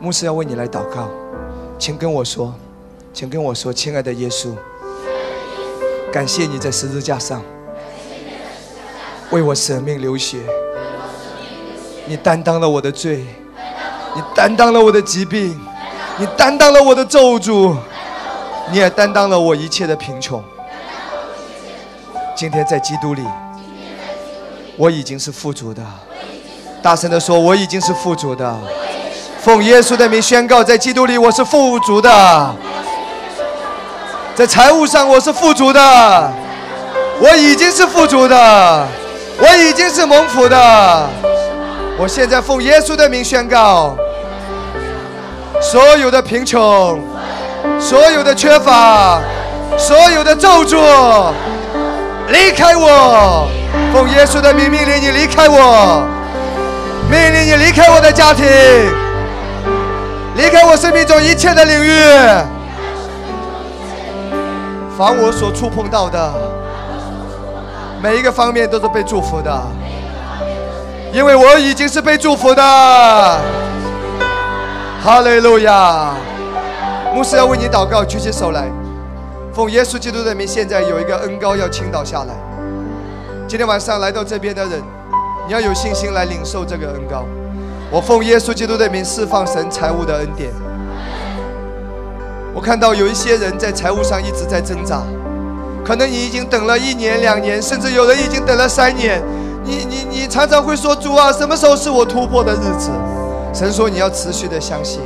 [0.00, 1.08] 牧师要为你来祷告，
[1.78, 2.54] 请跟我说，
[3.12, 4.54] 请跟我说，亲爱的耶稣，
[6.10, 7.42] 感谢你在十字架上。
[9.30, 10.38] 为我舍命流血，
[12.06, 13.24] 你担当了我的罪，
[14.16, 15.60] 你担当了我的疾病，
[16.20, 17.74] 你担当了我的咒诅，
[18.70, 20.44] 你也担当了我一切的贫穷。
[22.36, 23.24] 今天在基督里，
[24.76, 25.82] 我已经是富足的。
[26.82, 28.54] 大声的说，我已经是富足的。
[29.40, 32.54] 奉耶稣的名宣告，在基督里我是富足的，
[34.34, 36.32] 在财务上我是富足的，
[37.18, 38.86] 我已经是富足的，
[39.38, 41.08] 我已经是蒙福的。
[41.98, 43.96] 我现在奉耶稣的名宣告，
[45.70, 47.00] 所有的贫穷，
[47.78, 49.20] 所有的缺乏，
[49.78, 51.32] 所有的咒诅，
[52.26, 53.48] 离开我！
[53.92, 56.02] 奉耶稣的名命令你离开我，
[57.08, 58.44] 命令你离开我的家庭。
[60.34, 62.02] 离开我生命中一切的领域，
[64.98, 66.34] 凡我所触碰到的
[68.02, 69.56] 每一个方面都是被祝福的，
[71.12, 73.38] 因为我已经是被祝福的。
[75.02, 76.14] 哈利路亚！
[77.14, 78.70] 牧师要为你祷告，举起手来，
[79.50, 82.34] 奉耶稣基督的名，现在有一个恩高要倾倒下来。
[83.48, 84.82] 今天晚上来到这边的人，
[85.46, 87.24] 你要有信心来领受这个恩膏。
[87.90, 90.52] 我奉耶稣基督的名释放神财务的恩典。
[92.52, 95.02] 我看到有一些人在财务上一直在挣扎，
[95.82, 99.22] 可能你已经等了一年、两年，甚至有人已经等了三年。
[99.64, 102.90] 你你你常常会说：“主啊，什么时候是我突破的日子？”
[103.52, 105.00] 神说：“你要持续的相信，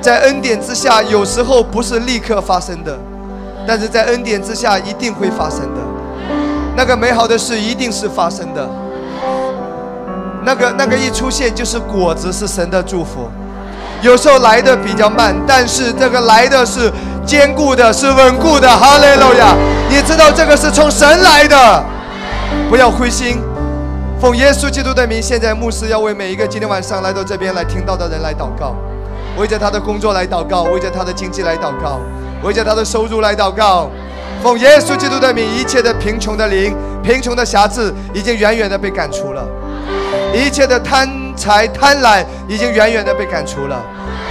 [0.00, 2.98] 在恩典之下，有时候不是立刻发生的，
[3.66, 5.80] 但是在恩典之下一定会发生的。
[6.76, 8.68] 那个美好的事一定是发生的。
[10.44, 13.28] 那个那个一出现就是果子，是神的祝福。
[14.02, 16.90] 有时候来的比较慢，但是这个来的是
[17.24, 18.68] 坚固的，是稳固的。
[18.68, 19.54] 哈利路亚！
[19.88, 21.84] 你知道这个是从神来的，
[22.68, 23.38] 不要灰心。
[24.22, 28.76] 奉耶稣基督的名，现在牧师要为每一个今天晚上来到这边来听到的人来祷告，
[29.36, 31.98] 为着他的工作来祷告，为着他的经济来祷告，
[32.40, 33.90] 为着他的收入来祷告。
[34.40, 36.72] 奉耶稣基督的名，一切的贫穷的灵、
[37.02, 39.44] 贫穷的瑕疵已经远远的被赶除了，
[40.32, 43.82] 一切的贪财贪婪已经远远的被赶除了。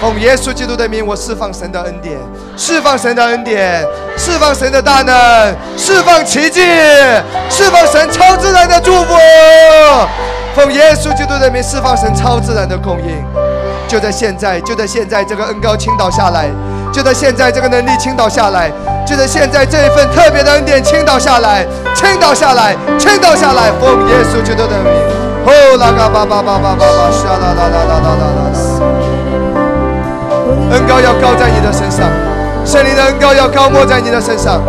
[0.01, 2.17] 奉耶稣基督的名，我释放神的恩典，
[2.57, 3.85] 释放神的恩典，
[4.17, 5.13] 释放神的大能，
[5.77, 6.59] 释放奇迹，
[7.51, 9.13] 释放神超自然的祝福。
[10.55, 13.23] 奉耶稣基督的名，释放神超自然的供应。
[13.87, 16.45] 就在现在，就在现在，这个恩高倾倒下来；
[16.91, 18.71] 就在现在，这个能力倾倒下来；
[19.05, 21.63] 就在现在，这一份特别的恩典倾倒下来，
[21.93, 23.69] 倾倒下来，倾倒下来。
[23.79, 24.91] 奉耶稣基督的名，
[25.45, 28.50] 哦，拉嘎巴巴巴巴巴巴，沙啦啦啦啦啦啦啦。
[30.71, 32.09] 恩高要高在你的身上，
[32.65, 34.61] 圣灵的恩高要高没在你的身上。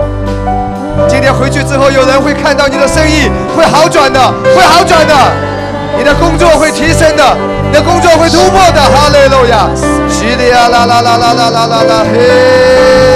[1.08, 4.20] 今天回去之后，有人会看到你的生意会好转的，
[4.54, 5.14] 会好转的。
[5.96, 8.80] 你的工作会提升的，你的工作会突破的。
[8.80, 9.68] 哈利路亚！
[10.08, 13.11] 叙利亚啦啦啦啦啦啦啦啦嘿。